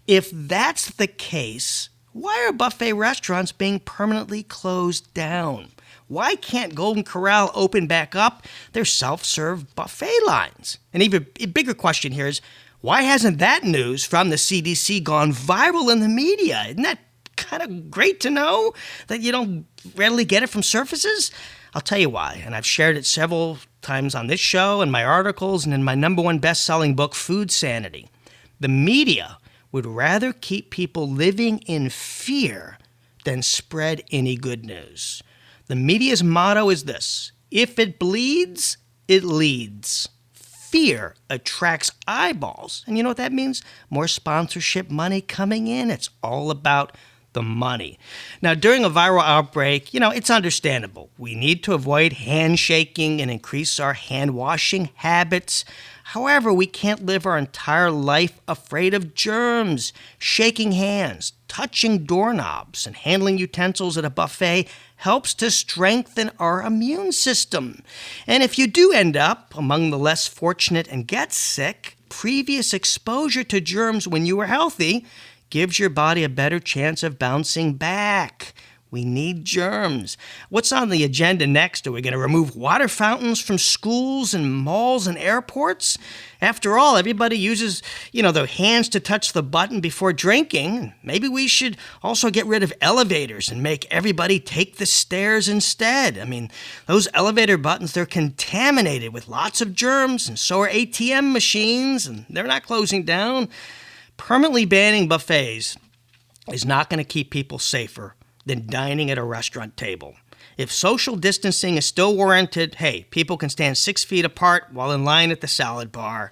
If 0.07 0.31
that's 0.31 0.89
the 0.91 1.07
case, 1.07 1.89
why 2.13 2.45
are 2.47 2.53
buffet 2.53 2.93
restaurants 2.93 3.51
being 3.51 3.81
permanently 3.81 4.43
closed 4.43 5.13
down? 5.13 5.71
Why 6.07 6.35
can't 6.35 6.75
Golden 6.75 7.03
Corral 7.03 7.51
open 7.53 7.87
back 7.87 8.15
up 8.15 8.43
their 8.73 8.85
self 8.85 9.25
serve 9.25 9.75
buffet 9.75 10.19
lines? 10.25 10.77
An 10.93 11.01
even 11.01 11.27
bigger 11.51 11.73
question 11.73 12.13
here 12.13 12.27
is 12.27 12.41
why 12.79 13.01
hasn't 13.01 13.39
that 13.39 13.63
news 13.63 14.05
from 14.05 14.29
the 14.29 14.35
CDC 14.35 15.03
gone 15.03 15.33
viral 15.33 15.91
in 15.91 15.99
the 15.99 16.07
media? 16.07 16.63
Isn't 16.69 16.83
that 16.83 16.99
kind 17.35 17.61
of 17.61 17.91
great 17.91 18.19
to 18.21 18.29
know 18.29 18.73
that 19.07 19.21
you 19.21 19.31
don't 19.31 19.65
readily 19.95 20.25
get 20.25 20.43
it 20.43 20.49
from 20.49 20.63
surfaces? 20.63 21.31
I'll 21.73 21.81
tell 21.81 21.99
you 21.99 22.09
why, 22.09 22.41
and 22.45 22.55
I've 22.55 22.65
shared 22.65 22.97
it 22.97 23.05
several 23.05 23.59
times 23.81 24.15
on 24.15 24.27
this 24.27 24.39
show, 24.39 24.81
in 24.81 24.89
my 24.89 25.03
articles, 25.03 25.65
and 25.65 25.73
in 25.73 25.83
my 25.83 25.95
number 25.95 26.21
one 26.21 26.39
best 26.39 26.63
selling 26.63 26.95
book, 26.95 27.13
Food 27.13 27.51
Sanity. 27.51 28.09
The 28.59 28.67
media 28.67 29.37
would 29.71 29.85
rather 29.85 30.33
keep 30.33 30.71
people 30.71 31.09
living 31.09 31.59
in 31.59 31.89
fear 31.89 32.77
than 33.25 33.43
spread 33.43 34.03
any 34.11 34.35
good 34.35 34.65
news. 34.65 35.21
The 35.67 35.75
media's 35.75 36.23
motto 36.23 36.69
is 36.69 36.85
this 36.85 37.31
if 37.51 37.79
it 37.79 37.99
bleeds, 37.99 38.77
it 39.07 39.23
leads. 39.23 40.09
Fear 40.33 41.15
attracts 41.29 41.91
eyeballs. 42.07 42.83
And 42.87 42.97
you 42.97 43.03
know 43.03 43.09
what 43.09 43.17
that 43.17 43.31
means? 43.31 43.63
More 43.89 44.07
sponsorship 44.07 44.89
money 44.89 45.21
coming 45.21 45.67
in. 45.67 45.89
It's 45.89 46.09
all 46.21 46.51
about 46.51 46.91
the 47.31 47.41
money. 47.41 47.99
Now, 48.41 48.53
during 48.53 48.83
a 48.83 48.89
viral 48.89 49.23
outbreak, 49.23 49.93
you 49.93 49.99
know, 49.99 50.09
it's 50.09 50.29
understandable. 50.29 51.09
We 51.17 51.35
need 51.35 51.63
to 51.63 51.73
avoid 51.73 52.13
handshaking 52.13 53.21
and 53.21 53.31
increase 53.31 53.79
our 53.79 53.93
hand 53.93 54.33
washing 54.33 54.89
habits. 54.95 55.63
However, 56.11 56.53
we 56.53 56.67
can't 56.67 57.05
live 57.05 57.25
our 57.25 57.37
entire 57.37 57.91
life 57.91 58.39
afraid 58.47 58.93
of 58.93 59.13
germs. 59.13 59.91
Shaking 60.17 60.71
hands, 60.71 61.33
touching 61.49 62.05
doorknobs, 62.05 62.87
and 62.87 62.95
handling 62.95 63.37
utensils 63.37 63.97
at 63.97 64.05
a 64.05 64.09
buffet 64.09 64.69
helps 64.95 65.33
to 65.33 65.51
strengthen 65.51 66.31
our 66.39 66.63
immune 66.63 67.11
system. 67.11 67.83
And 68.25 68.41
if 68.41 68.57
you 68.57 68.67
do 68.67 68.93
end 68.93 69.17
up 69.17 69.53
among 69.57 69.89
the 69.89 69.99
less 69.99 70.27
fortunate 70.27 70.87
and 70.87 71.05
get 71.05 71.33
sick, 71.33 71.97
previous 72.07 72.73
exposure 72.73 73.43
to 73.43 73.59
germs 73.59 74.07
when 74.07 74.25
you 74.25 74.37
were 74.37 74.45
healthy 74.45 75.05
gives 75.49 75.77
your 75.77 75.89
body 75.89 76.23
a 76.23 76.29
better 76.29 76.61
chance 76.61 77.03
of 77.03 77.19
bouncing 77.19 77.73
back. 77.73 78.53
We 78.89 79.03
need 79.03 79.43
germs. 79.43 80.15
What's 80.47 80.71
on 80.71 80.87
the 80.87 81.03
agenda 81.03 81.45
next? 81.45 81.85
Are 81.85 81.91
we 81.91 82.01
going 82.01 82.13
to 82.13 82.17
remove 82.17 82.55
water 82.55 82.87
fountains 82.87 83.41
from 83.41 83.57
schools 83.57 84.33
and 84.33 84.53
malls 84.53 85.07
and 85.07 85.17
airports? 85.17 85.97
After 86.39 86.77
all, 86.77 86.95
everybody 86.95 87.37
uses, 87.37 87.83
you 88.13 88.23
know, 88.23 88.31
their 88.31 88.45
hands 88.45 88.87
to 88.89 89.01
touch 89.01 89.33
the 89.33 89.43
button 89.43 89.81
before 89.81 90.13
drinking. 90.13 90.93
Maybe 91.03 91.27
we 91.27 91.49
should 91.49 91.75
also 92.01 92.29
get 92.29 92.45
rid 92.45 92.63
of 92.63 92.71
elevators 92.79 93.49
and 93.49 93.61
make 93.61 93.85
everybody 93.91 94.39
take 94.39 94.77
the 94.77 94.85
stairs 94.85 95.49
instead. 95.49 96.17
I 96.17 96.23
mean, 96.23 96.49
those 96.85 97.09
elevator 97.13 97.57
buttons, 97.57 97.93
they're 97.93 98.05
contaminated 98.05 99.11
with 99.13 99.27
lots 99.27 99.59
of 99.59 99.73
germs, 99.73 100.29
and 100.29 100.39
so 100.39 100.61
are 100.61 100.69
ATM 100.69 101.33
machines, 101.33 102.07
and 102.07 102.25
they're 102.29 102.47
not 102.47 102.63
closing 102.63 103.03
down. 103.03 103.49
Permanently 104.15 104.63
banning 104.63 105.09
buffets 105.09 105.75
is 106.53 106.63
not 106.63 106.89
going 106.89 106.99
to 106.99 107.03
keep 107.03 107.31
people 107.31 107.59
safer 107.59 108.15
than 108.47 108.67
dining 108.67 109.11
at 109.11 109.17
a 109.17 109.23
restaurant 109.23 109.77
table. 109.77 110.15
If 110.57 110.71
social 110.71 111.15
distancing 111.15 111.77
is 111.77 111.85
still 111.85 112.15
warranted, 112.15 112.75
hey, 112.75 113.05
people 113.11 113.37
can 113.37 113.49
stand 113.49 113.77
six 113.77 114.03
feet 114.03 114.25
apart 114.25 114.69
while 114.71 114.91
in 114.91 115.03
line 115.03 115.29
at 115.29 115.41
the 115.41 115.47
salad 115.47 115.91
bar. 115.91 116.31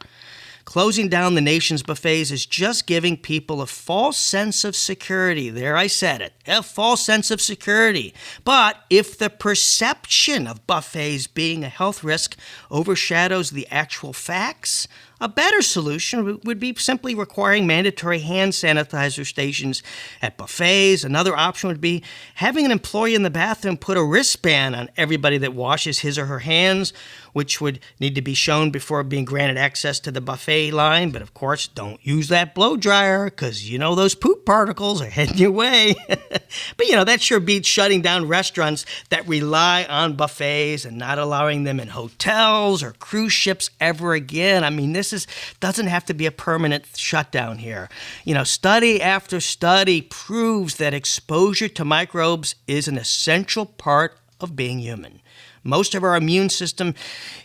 Closing 0.66 1.10
down 1.10 1.36
the 1.36 1.42
nation's 1.42 1.84
buffets 1.84 2.32
is 2.32 2.48
just 2.48 2.88
giving 2.88 3.18
people 3.18 3.62
a 3.62 3.68
false 3.68 4.18
sense 4.18 4.64
of 4.64 4.76
security. 4.76 5.52
There, 5.52 5.78
I 5.78 5.86
said 5.86 6.22
it. 6.22 6.34
A 6.48 6.64
false 6.64 7.06
sense 7.06 7.30
of 7.30 7.40
security. 7.40 8.16
But 8.44 8.84
if 8.90 9.16
the 9.16 9.30
perception 9.30 10.48
of 10.48 10.66
buffets 10.66 11.28
being 11.28 11.64
a 11.64 11.70
health 11.70 12.04
risk 12.04 12.36
overshadows 12.72 13.52
the 13.52 13.68
actual 13.70 14.12
facts, 14.12 14.88
a 15.22 15.30
better 15.30 15.62
solution 15.62 16.40
would 16.44 16.60
be 16.60 16.76
simply 16.76 17.16
requiring 17.16 17.66
mandatory 17.66 18.20
hand 18.20 18.52
sanitizer 18.52 19.26
stations 19.26 19.82
at 20.22 20.38
buffets. 20.38 21.04
Another 21.04 21.36
option 21.36 21.68
would 21.70 21.82
be 21.82 22.04
having 22.36 22.66
an 22.66 22.72
employee 22.72 23.16
in 23.16 23.24
the 23.24 23.30
bathroom 23.30 23.78
put 23.78 23.98
a 23.98 24.04
wristband 24.04 24.76
on 24.76 24.90
everybody 24.98 25.38
that 25.38 25.54
washes 25.54 26.00
his 26.00 26.18
or 26.18 26.26
her 26.26 26.40
hands, 26.40 26.94
which 27.36 27.60
would 27.60 27.82
need 28.00 28.16
to 28.16 28.22
be 28.22 28.34
shown 28.34 28.72
before 28.72 29.04
being 29.04 29.26
granted 29.26 29.58
access 29.58 30.00
to 30.00 30.10
the 30.10 30.22
buffet 30.22 30.72
line. 30.72 31.12
But 31.12 31.22
of 31.22 31.34
course, 31.34 31.68
don't 31.68 32.00
use 32.02 32.30
that 32.30 32.56
blow 32.56 32.78
dryer 32.78 33.26
because 33.26 33.70
you 33.70 33.78
know 33.78 33.94
those 33.94 34.16
poop 34.16 34.46
particles 34.46 35.02
are 35.02 35.10
heading 35.10 35.38
your 35.38 35.52
way. 35.52 35.96
but 36.08 36.88
you 36.88 36.96
know, 36.96 37.04
that 37.04 37.22
sure 37.22 37.42
beats 37.42 37.68
shutting 37.68 38.02
down 38.02 38.30
restaurants 38.30 38.86
that 39.10 39.28
rely 39.28 39.84
on 39.84 40.16
buffets 40.16 40.86
and 40.86 40.98
not 40.98 41.20
allowing 41.20 41.66
them 41.66 41.82
in 41.82 41.90
hotels 41.90 42.82
or 42.82 42.94
cruise 42.94 43.34
ships 43.34 43.70
ever 43.82 44.14
again. 44.14 44.64
I 44.64 44.70
mean, 44.70 44.94
this 44.94 45.12
is 45.12 45.28
doesn't 45.60 45.88
have 45.88 46.06
to 46.06 46.14
be 46.14 46.28
a 46.28 46.32
permanent 46.32 46.86
shutdown 46.96 47.58
here. 47.58 47.90
You 48.24 48.34
know, 48.34 48.46
study 48.46 49.02
after 49.02 49.42
study 49.42 50.02
proves 50.02 50.78
that 50.78 50.94
exposure 50.94 51.68
to 51.68 51.84
microbes 51.84 52.56
is 52.66 52.88
an 52.88 52.98
essential 52.98 53.66
part 53.66 54.18
of 54.40 54.56
being 54.56 54.80
human. 54.80 55.20
Most 55.66 55.96
of 55.96 56.04
our 56.04 56.16
immune 56.16 56.50
system 56.50 56.94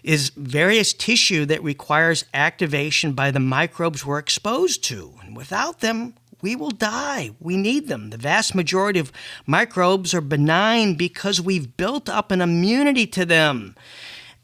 is 0.04 0.28
various 0.36 0.92
tissue 0.92 1.46
that 1.46 1.64
requires 1.64 2.26
activation 2.34 3.12
by 3.12 3.30
the 3.30 3.40
microbes 3.40 4.04
we're 4.04 4.18
exposed 4.18 4.84
to. 4.84 5.14
And 5.24 5.34
without 5.34 5.80
them, 5.80 6.14
we 6.42 6.54
will 6.54 6.70
die. 6.70 7.30
We 7.40 7.56
need 7.56 7.88
them. 7.88 8.10
The 8.10 8.18
vast 8.18 8.54
majority 8.54 9.00
of 9.00 9.10
microbes 9.46 10.12
are 10.12 10.20
benign 10.20 10.94
because 10.94 11.40
we've 11.40 11.76
built 11.76 12.08
up 12.08 12.30
an 12.30 12.42
immunity 12.42 13.06
to 13.08 13.24
them 13.24 13.74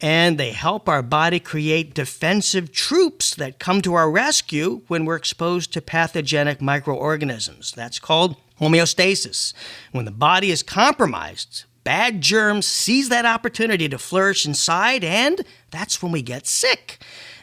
and 0.00 0.38
they 0.38 0.52
help 0.52 0.88
our 0.88 1.02
body 1.02 1.40
create 1.40 1.94
defensive 1.94 2.72
troops 2.72 3.34
that 3.34 3.58
come 3.58 3.80
to 3.82 3.94
our 3.94 4.10
rescue 4.10 4.82
when 4.88 5.04
we're 5.04 5.16
exposed 5.16 5.72
to 5.72 5.80
pathogenic 5.80 6.60
microorganisms. 6.60 7.72
That's 7.72 7.98
called 7.98 8.36
homeostasis. 8.60 9.54
When 9.92 10.04
the 10.04 10.10
body 10.10 10.50
is 10.50 10.62
compromised, 10.62 11.64
bad 11.87 12.20
germs 12.20 12.66
seize 12.66 13.11
that 13.11 13.25
opportunity 13.25 13.88
to 13.88 13.96
flourish 13.96 14.44
inside, 14.44 15.05
and 15.05 15.42
that's 15.70 16.03
when 16.03 16.11
we 16.11 16.20
get 16.20 16.44
sick. 16.44 16.99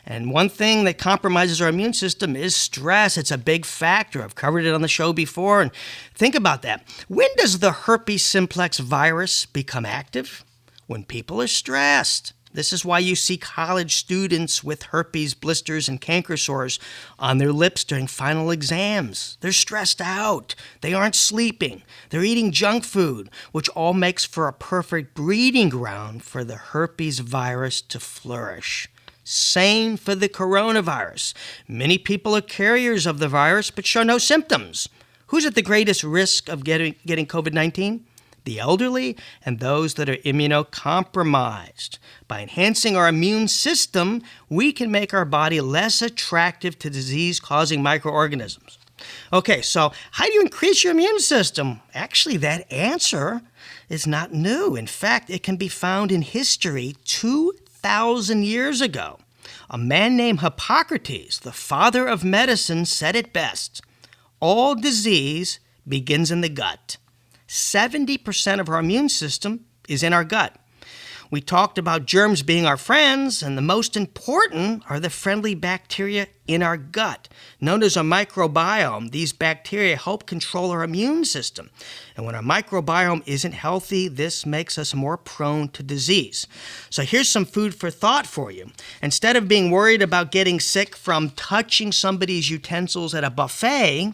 And 0.05 0.31
one 0.31 0.49
thing 0.49 0.83
that 0.83 0.97
compromises 0.97 1.61
our 1.61 1.69
immune 1.69 1.93
system 1.93 2.35
is 2.35 2.53
stress. 2.53 3.17
It's 3.17 3.31
a 3.31 3.37
big 3.37 3.63
factor. 3.63 4.21
I've 4.21 4.35
covered 4.35 4.65
it 4.65 4.73
on 4.73 4.81
the 4.81 4.89
show 4.89 5.13
before. 5.13 5.61
And 5.61 5.71
think 6.13 6.35
about 6.35 6.61
that. 6.63 6.85
When 7.07 7.29
does 7.37 7.59
the 7.59 7.71
herpes 7.71 8.25
simplex 8.25 8.79
virus 8.79 9.45
become 9.45 9.85
active? 9.85 10.43
When 10.87 11.05
people 11.05 11.41
are 11.41 11.47
stressed. 11.47 12.33
This 12.53 12.71
is 12.71 12.85
why 12.85 12.99
you 12.99 13.15
see 13.15 13.37
college 13.37 13.95
students 13.95 14.63
with 14.63 14.83
herpes, 14.83 15.33
blisters, 15.33 15.89
and 15.89 15.99
canker 15.99 16.37
sores 16.37 16.79
on 17.17 17.39
their 17.39 17.51
lips 17.51 17.83
during 17.83 18.05
final 18.05 18.51
exams. 18.51 19.37
They're 19.41 19.51
stressed 19.51 19.99
out. 19.99 20.53
They 20.81 20.93
aren't 20.93 21.15
sleeping. 21.15 21.81
They're 22.09 22.23
eating 22.23 22.51
junk 22.51 22.83
food, 22.83 23.29
which 23.51 23.69
all 23.69 23.93
makes 23.93 24.23
for 24.23 24.47
a 24.47 24.53
perfect 24.53 25.15
breeding 25.15 25.69
ground 25.69 26.23
for 26.23 26.43
the 26.43 26.57
herpes 26.57 27.19
virus 27.19 27.81
to 27.81 27.99
flourish. 27.99 28.87
Same 29.23 29.97
for 29.97 30.13
the 30.13 30.29
coronavirus. 30.29 31.33
Many 31.67 31.97
people 31.97 32.35
are 32.35 32.41
carriers 32.41 33.05
of 33.07 33.19
the 33.19 33.29
virus 33.29 33.71
but 33.71 33.85
show 33.85 34.03
no 34.03 34.17
symptoms. 34.17 34.89
Who's 35.27 35.45
at 35.45 35.55
the 35.55 35.61
greatest 35.63 36.03
risk 36.03 36.49
of 36.49 36.63
getting, 36.63 36.95
getting 37.05 37.25
COVID 37.25 37.53
19? 37.53 38.05
The 38.43 38.59
elderly, 38.59 39.17
and 39.45 39.59
those 39.59 39.93
that 39.95 40.09
are 40.09 40.17
immunocompromised. 40.17 41.97
By 42.27 42.41
enhancing 42.41 42.95
our 42.95 43.07
immune 43.07 43.47
system, 43.47 44.21
we 44.49 44.71
can 44.71 44.91
make 44.91 45.13
our 45.13 45.25
body 45.25 45.61
less 45.61 46.01
attractive 46.01 46.77
to 46.79 46.89
disease 46.89 47.39
causing 47.39 47.81
microorganisms. 47.81 48.77
Okay, 49.31 49.61
so 49.61 49.91
how 50.11 50.25
do 50.25 50.33
you 50.33 50.41
increase 50.41 50.83
your 50.83 50.91
immune 50.91 51.19
system? 51.19 51.81
Actually, 51.93 52.37
that 52.37 52.71
answer 52.71 53.41
is 53.89 54.07
not 54.07 54.33
new. 54.33 54.75
In 54.75 54.87
fact, 54.87 55.29
it 55.29 55.43
can 55.43 55.57
be 55.57 55.67
found 55.67 56.11
in 56.11 56.21
history 56.21 56.95
2,000 57.05 58.43
years 58.43 58.81
ago. 58.81 59.19
A 59.69 59.77
man 59.77 60.15
named 60.15 60.41
Hippocrates, 60.41 61.39
the 61.39 61.51
father 61.51 62.07
of 62.07 62.23
medicine, 62.23 62.85
said 62.85 63.15
it 63.15 63.33
best 63.33 63.81
All 64.39 64.75
disease 64.75 65.59
begins 65.87 66.31
in 66.31 66.41
the 66.41 66.49
gut. 66.49 66.97
70% 67.53 68.59
of 68.59 68.67
our 68.67 68.79
immune 68.79 69.09
system 69.09 69.65
is 69.87 70.01
in 70.01 70.11
our 70.11 70.23
gut. 70.23 70.57
We 71.29 71.39
talked 71.39 71.77
about 71.77 72.05
germs 72.05 72.41
being 72.41 72.65
our 72.65 72.77
friends, 72.77 73.43
and 73.43 73.55
the 73.55 73.61
most 73.61 73.95
important 73.95 74.83
are 74.89 74.99
the 74.99 75.11
friendly 75.11 75.53
bacteria 75.53 76.27
in 76.47 76.63
our 76.63 76.77
gut. 76.77 77.27
Known 77.61 77.83
as 77.83 77.95
a 77.95 78.01
microbiome, 78.01 79.11
these 79.11 79.33
bacteria 79.33 79.97
help 79.97 80.25
control 80.25 80.71
our 80.71 80.83
immune 80.83 81.25
system. 81.25 81.69
And 82.17 82.25
when 82.25 82.33
our 82.33 82.41
microbiome 82.41 83.23
isn't 83.27 83.53
healthy, 83.53 84.07
this 84.07 84.47
makes 84.47 84.79
us 84.79 84.95
more 84.95 85.17
prone 85.17 85.69
to 85.69 85.83
disease. 85.83 86.47
So 86.89 87.03
here's 87.03 87.29
some 87.29 87.45
food 87.45 87.75
for 87.75 87.91
thought 87.91 88.25
for 88.25 88.49
you. 88.51 88.71
Instead 89.01 89.35
of 89.35 89.47
being 89.47 89.69
worried 89.69 90.01
about 90.01 90.31
getting 90.31 90.59
sick 90.59 90.95
from 90.95 91.31
touching 91.31 91.91
somebody's 91.91 92.49
utensils 92.49 93.13
at 93.13 93.23
a 93.23 93.29
buffet, 93.29 94.13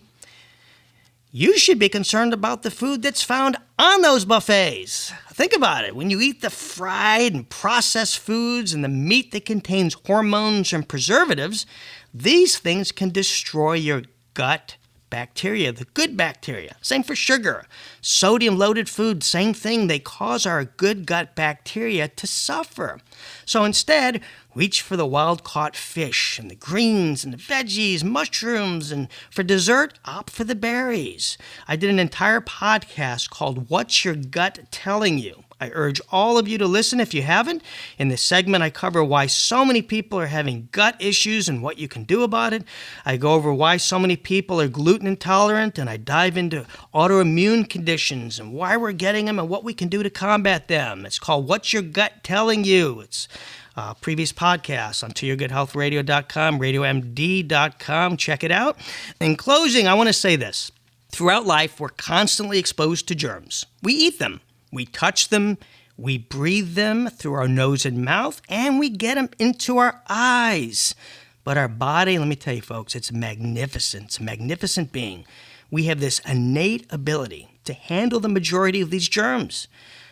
you 1.32 1.58
should 1.58 1.78
be 1.78 1.89
concerned 1.89 2.34
about 2.34 2.63
the 2.63 2.72
food 2.72 3.02
that's 3.04 3.22
found 3.22 3.56
on 3.78 4.02
those 4.02 4.26
buffets. 4.26 5.13
Think 5.32 5.54
about 5.54 5.86
it. 5.86 5.96
When 5.96 6.10
you 6.10 6.20
eat 6.20 6.42
the 6.42 6.50
fried 6.50 7.34
and 7.34 7.48
processed 7.48 8.20
foods 8.20 8.74
and 8.74 8.84
the 8.84 8.89
meat 8.89 9.32
that 9.32 9.46
contains 9.46 9.96
hormones 10.06 10.74
and 10.74 10.89
preservatives, 10.89 11.65
these 12.13 12.58
things 12.58 12.92
can 12.92 13.10
destroy 13.10 13.74
your 13.74 14.04
gut 14.34 14.76
bacteria, 15.10 15.72
the 15.72 15.86
good 15.86 16.15
bacteria. 16.15 16.76
Same 16.82 17.04
for 17.04 17.15
sugar. 17.15 17.65
Sodium 18.02 18.58
loaded 18.58 18.89
food, 18.89 19.24
same 19.24 19.54
thing. 19.54 19.88
They 19.88 20.00
cause 20.00 20.45
our 20.45 20.65
good 20.65 21.06
gut 21.06 21.36
bacteria 21.36 22.08
to 22.08 22.28
suffer. 22.28 23.00
So 23.45 23.63
instead, 23.63 24.22
reach 24.56 24.82
for 24.82 24.95
the 24.98 25.06
wild 25.06 25.43
caught 25.43 25.76
fish 25.76 26.39
and 26.39 26.50
the 26.50 26.56
greens 26.56 27.24
and 27.24 27.34
the 27.34 27.38
veggies, 27.38 28.04
mushrooms, 28.04 28.91
and 28.91 29.08
for 29.30 29.43
dessert, 29.43 30.00
opt 30.06 30.30
for 30.30 30.43
the 30.43 30.56
berries. 30.56 31.38
I 31.67 31.76
did 31.76 31.89
an 31.89 32.00
entire 32.00 32.41
podcast 32.41 33.30
called 33.30 33.69
What's 33.69 34.06
Your 34.06 34.15
Gut 34.15 34.60
Telling 34.72 35.17
You? 35.17 35.43
I 35.60 35.72
urge 35.74 36.00
all 36.12 36.38
of 36.38 36.48
you 36.48 36.58
to 36.58 36.67
listen 36.67 37.00
if 37.00 37.13
you 37.13 37.22
haven't. 37.22 37.62
In 37.98 38.08
this 38.08 38.22
segment, 38.22 38.63
I 38.63 38.69
cover 38.69 39.04
why 39.04 39.26
so 39.28 39.65
many 39.65 39.82
people 39.82 40.17
are 40.19 40.28
having 40.28 40.69
gut 40.72 40.95
issues 41.00 41.50
and 41.50 41.62
what 41.62 41.78
you 41.78 41.88
can 41.88 42.04
do 42.04 42.24
about 42.24 42.54
it. 42.54 42.63
I 43.06 43.17
go 43.17 43.34
over 43.34 43.54
why 43.54 43.78
so 43.78 44.00
many 44.00 44.15
people 44.15 44.62
are 44.62 44.67
gluten 44.67 45.08
intolerant, 45.08 45.78
and 45.78 45.89
I 45.89 45.98
dive 45.98 46.38
into 46.38 46.65
autoimmune 46.93 47.69
conditions 47.69 48.39
and 48.39 48.54
why 48.54 48.78
we're 48.78 48.93
getting 48.93 49.26
them 49.26 49.39
and 49.39 49.50
what 49.50 49.63
we 49.63 49.74
can 49.74 49.89
do 49.89 50.02
to 50.02 50.10
combat 50.10 50.67
them. 50.67 51.06
It's 51.06 51.19
called 51.19 51.48
What's 51.48 51.74
Your 51.74 51.82
Gut 51.82 52.24
Telling 52.24 52.63
You? 52.63 53.02
It's 53.02 53.28
uh, 53.76 53.93
previous 53.95 54.32
podcasts 54.32 55.04
on 55.04 55.12
toyourgoodhealthradio.com, 55.12 56.60
radiomd.com. 56.60 58.17
Check 58.17 58.43
it 58.43 58.52
out. 58.52 58.78
In 59.19 59.36
closing, 59.36 59.88
I 59.88 59.93
want 59.93 60.08
to 60.08 60.13
say 60.13 60.36
this. 60.36 60.72
Throughout 61.12 61.45
life, 61.45 61.80
we're 61.80 61.89
constantly 61.89 62.60
exposed 62.60 63.08
to 63.08 63.15
germs. 63.15 63.65
We 63.82 63.93
eat 63.93 64.19
them. 64.19 64.41
We 64.71 64.86
touch 64.86 65.29
them, 65.29 65.58
we 65.97 66.17
breathe 66.17 66.75
them 66.75 67.10
through 67.10 67.34
our 67.34 67.47
nose 67.47 67.86
and 67.86 68.03
mouth, 68.03 68.41
and 68.49 68.79
we 68.79 68.89
get 68.89 69.15
them 69.15 69.29
into 69.38 69.77
our 69.77 70.01
eyes. 70.08 70.95
But 71.43 71.58
our 71.58 71.67
body, 71.67 72.17
let 72.17 72.27
me 72.27 72.36
tell 72.36 72.53
you, 72.53 72.62
folks, 72.62 72.95
it's 72.95 73.12
magnificent. 73.12 74.05
It's 74.05 74.19
a 74.19 74.23
magnificent 74.23 74.91
being. 74.91 75.25
We 75.71 75.86
have 75.86 75.99
this 75.99 76.19
innate 76.19 76.86
ability 76.89 77.49
to 77.65 77.73
handle 77.73 78.19
the 78.19 78.29
majority 78.29 78.82
of 78.82 78.89
these 78.89 79.10
germs. 79.10 79.67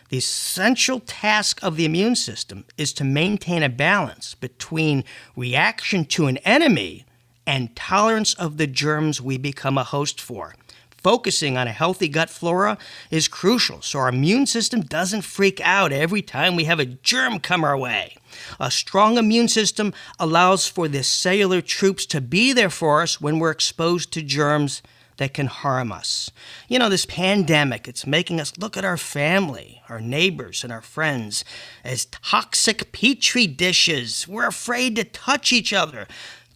The 0.10 0.18
essential 0.18 1.00
task 1.02 1.62
of 1.62 1.76
the 1.76 1.86
immune 1.86 2.16
system 2.16 2.66
is 2.78 2.94
to 2.94 3.04
maintain 3.04 3.62
a 3.62 3.70
balance 3.70 4.36
between 4.36 5.04
reaction 5.36 6.06
to 6.06 6.28
an 6.28 6.38
enemy 6.38 7.06
and 7.46 7.76
tolerance 7.76 8.34
of 8.34 8.58
the 8.58 8.68
germs 8.68 9.22
we 9.22 9.38
become 9.38 9.78
a 9.78 9.84
host 9.84 10.22
for 10.22 10.54
focusing 11.02 11.58
on 11.58 11.68
a 11.68 11.72
healthy 11.72 12.08
gut 12.08 12.30
flora 12.30 12.78
is 13.12 13.28
crucial 13.28 13.82
so 13.82 14.00
our 14.00 14.10
immune 14.10 14.46
system 14.46 14.82
doesn't 14.82 15.22
freak 15.22 15.62
out 15.62 15.92
every 15.92 16.22
time 16.22 16.56
we 16.56 16.66
have 16.66 16.80
a 16.80 16.86
germ 16.86 17.40
come 17.40 17.64
our 17.64 17.78
way. 17.78 18.16
A 18.60 18.70
strong 18.70 19.18
immune 19.18 19.48
system 19.48 19.94
allows 20.20 20.68
for 20.68 20.88
the 20.88 21.04
cellular 21.04 21.62
troops 21.62 22.06
to 22.08 22.22
be 22.22 22.54
there 22.54 22.70
for 22.70 23.02
us 23.02 23.22
when 23.22 23.40
we're 23.40 23.52
exposed 23.52 24.12
to 24.14 24.22
germs 24.22 24.82
that 25.18 25.34
can 25.34 25.48
harm 25.48 25.92
us. 25.92 26.32
You 26.68 26.80
know, 26.80 26.90
this 26.90 27.06
pandemic, 27.06 27.88
it's 27.88 28.08
making 28.08 28.40
us 28.40 28.58
look 28.58 28.78
at 28.78 28.86
our 28.86 28.98
family, 28.98 29.82
our 29.90 30.00
neighbors, 30.00 30.64
and 30.64 30.72
our 30.72 30.82
friends 30.82 31.44
as 31.84 32.06
toxic 32.06 32.92
petri 32.92 33.48
dishes. 33.48 34.28
We're 34.28 34.48
afraid 34.48 34.96
to 34.96 35.04
touch 35.04 35.52
each 35.52 35.74
other 35.74 36.08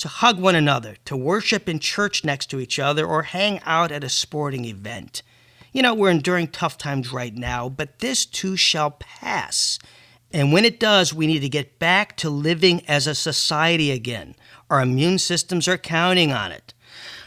to 0.02 0.08
hug 0.08 0.40
one 0.40 0.56
another, 0.56 0.98
to 1.06 1.16
worship 1.16 1.70
in 1.70 1.80
church 1.80 2.26
next 2.26 2.48
to 2.48 2.60
each 2.60 2.80
other, 2.80 3.06
or 3.06 3.24
hang 3.24 3.60
out 3.66 3.92
at 3.92 4.04
a 4.04 4.10
sporting 4.10 4.66
event. 4.66 5.22
You 5.72 5.84
know, 5.84 5.94
we're 5.94 6.10
enduring 6.10 6.48
tough 6.48 6.78
times 6.78 7.14
right 7.14 7.34
now, 7.36 7.70
but 7.70 8.00
this 8.00 8.26
too 8.26 8.58
shall 8.58 8.92
pass. 8.92 9.78
And 10.32 10.52
when 10.52 10.66
it 10.66 10.80
does, 10.80 11.14
we 11.14 11.28
need 11.28 11.42
to 11.42 11.50
get 11.50 11.78
back 11.78 12.18
to 12.18 12.30
living 12.32 12.84
as 12.88 13.06
a 13.06 13.14
society 13.14 13.92
again. 13.92 14.36
Our 14.72 14.82
immune 14.82 15.20
systems 15.20 15.68
are 15.68 15.78
counting 15.78 16.32
on 16.32 16.52
it. 16.52 16.74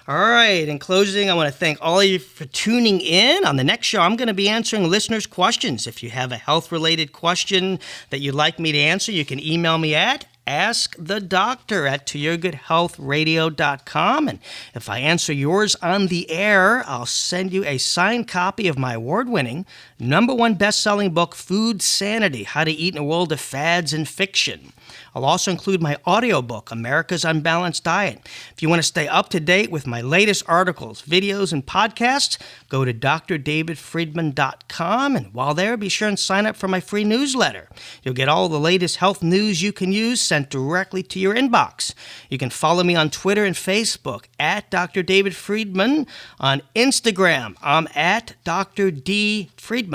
All 0.09 0.17
right, 0.17 0.69
in 0.69 0.81
closing, 0.81 1.31
I 1.31 1.35
want 1.35 1.51
to 1.51 1.59
thank 1.59 1.79
all 1.81 2.01
of 2.01 2.07
you 2.07 2.19
for 2.19 2.45
tuning 2.45 3.01
in. 3.01 3.45
On 3.45 3.57
the 3.57 3.65
next 3.65 3.87
show, 3.87 4.01
I'm 4.01 4.17
going 4.17 4.29
to 4.29 4.35
be 4.35 4.49
answering 4.49 4.91
listeners' 4.91 5.27
questions. 5.27 5.87
If 5.87 6.03
you 6.03 6.11
have 6.11 6.33
a 6.33 6.37
health 6.37 6.73
related 6.73 7.13
question 7.13 7.79
that 8.11 8.19
you'd 8.19 8.35
like 8.35 8.59
me 8.59 8.73
to 8.73 8.79
answer, 8.79 9.13
you 9.13 9.25
can 9.25 9.41
email 9.41 9.79
me 9.79 9.95
at 9.95 10.27
Ask 10.47 10.95
the 10.99 11.21
Doctor 11.21 11.87
at 11.87 12.07
toyourgoodhealthradio.com. 12.07 14.29
And 14.29 14.39
if 14.75 14.91
I 14.91 14.99
answer 14.99 15.33
yours 15.33 15.75
on 15.77 16.09
the 16.09 16.31
air, 16.31 16.85
I'll 16.87 17.07
send 17.07 17.51
you 17.53 17.65
a 17.65 17.79
signed 17.79 18.29
copy 18.29 18.69
of 18.69 18.79
my 18.79 18.93
award 18.95 19.29
winning, 19.29 19.67
number 20.05 20.35
one 20.35 20.55
best 20.55 20.83
selling 20.83 21.11
book, 21.11 21.35
Food 21.35 21.83
Sanity 21.83 22.45
How 22.45 22.65
to 22.65 22.71
Eat 22.71 22.95
in 22.95 23.01
a 23.01 23.05
World 23.05 23.33
of 23.33 23.41
Fads 23.41 23.93
and 23.93 24.09
Fiction. 24.09 24.73
I'll 25.15 25.25
also 25.25 25.53
include 25.53 25.81
my 25.81 25.97
audiobook, 26.07 26.71
America's 26.73 27.25
Unbalanced 27.25 27.85
Diet. 27.85 28.21
If 28.53 28.61
you 28.63 28.69
want 28.69 28.81
to 28.81 28.87
stay 28.87 29.07
up 29.07 29.29
to 29.31 29.39
date 29.39 29.71
with 29.71 29.87
my 29.87 30.01
latest 30.01 30.43
articles, 30.49 31.03
videos, 31.03 31.53
and 31.53 31.65
podcasts, 31.65 32.37
go 32.69 32.85
to 32.85 32.93
drdavidfriedman.com. 32.93 35.17
And 35.17 35.33
while 35.33 35.55
there, 35.55 35.77
be 35.77 35.89
sure 35.89 36.09
and 36.09 36.19
sign 36.19 36.47
up 36.47 36.57
for 36.57 36.67
my 36.67 36.81
free 36.81 37.05
newsletter. 37.05 37.69
You'll 38.03 38.15
get 38.15 38.29
all 38.29 38.49
the 38.49 38.59
latest 38.59 38.97
health 38.97 39.23
news 39.23 39.63
you 39.63 39.73
can 39.73 39.93
use 39.93 40.21
sent 40.21 40.51
directly 40.51 41.05
to 41.05 41.21
your 41.21 41.35
inbox. 41.35 41.95
You 42.29 42.39
can 42.39 42.51
follow 42.51 42.83
me 42.83 42.97
on 42.97 43.11
Twitter 43.11 43.45
and 43.45 43.55
Facebook 43.55 44.25
at 44.41 44.69
Dr. 44.69 45.05
David 45.05 45.37
Friedman. 45.37 46.09
On 46.41 46.61
Instagram, 46.75 47.55
I'm 47.63 47.87
at 47.95 48.35
Dr. 48.43 48.91
D. 48.91 49.51
Friedman. 49.57 49.94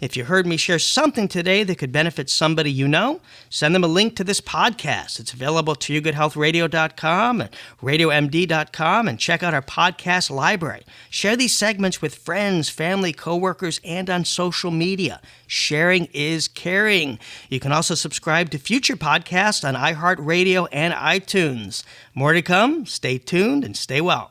If 0.00 0.16
you 0.16 0.24
heard 0.24 0.46
me 0.46 0.56
share 0.56 0.78
something 0.78 1.26
today 1.26 1.64
that 1.64 1.76
could 1.78 1.90
benefit 1.90 2.30
somebody 2.30 2.70
you 2.70 2.86
know, 2.86 3.20
send 3.50 3.74
them 3.74 3.82
a 3.82 3.88
link 3.88 4.14
to 4.16 4.24
this 4.24 4.40
podcast. 4.40 5.18
It's 5.18 5.32
available 5.32 5.72
at 5.72 5.80
toyourgoodhealthradio.com 5.80 7.40
and 7.40 7.50
radiomd.com 7.82 9.08
and 9.08 9.18
check 9.18 9.42
out 9.42 9.54
our 9.54 9.62
podcast 9.62 10.30
library. 10.30 10.84
Share 11.10 11.36
these 11.36 11.56
segments 11.56 12.00
with 12.00 12.14
friends, 12.14 12.68
family, 12.68 13.12
coworkers, 13.12 13.80
and 13.84 14.08
on 14.08 14.24
social 14.24 14.70
media. 14.70 15.20
Sharing 15.48 16.06
is 16.12 16.46
caring. 16.46 17.18
You 17.48 17.58
can 17.58 17.72
also 17.72 17.96
subscribe 17.96 18.50
to 18.50 18.58
future 18.58 18.96
podcasts 18.96 19.66
on 19.66 19.74
iHeartRadio 19.74 20.68
and 20.70 20.94
iTunes. 20.94 21.82
More 22.14 22.34
to 22.34 22.42
come. 22.42 22.86
Stay 22.86 23.18
tuned 23.18 23.64
and 23.64 23.76
stay 23.76 24.00
well. 24.00 24.26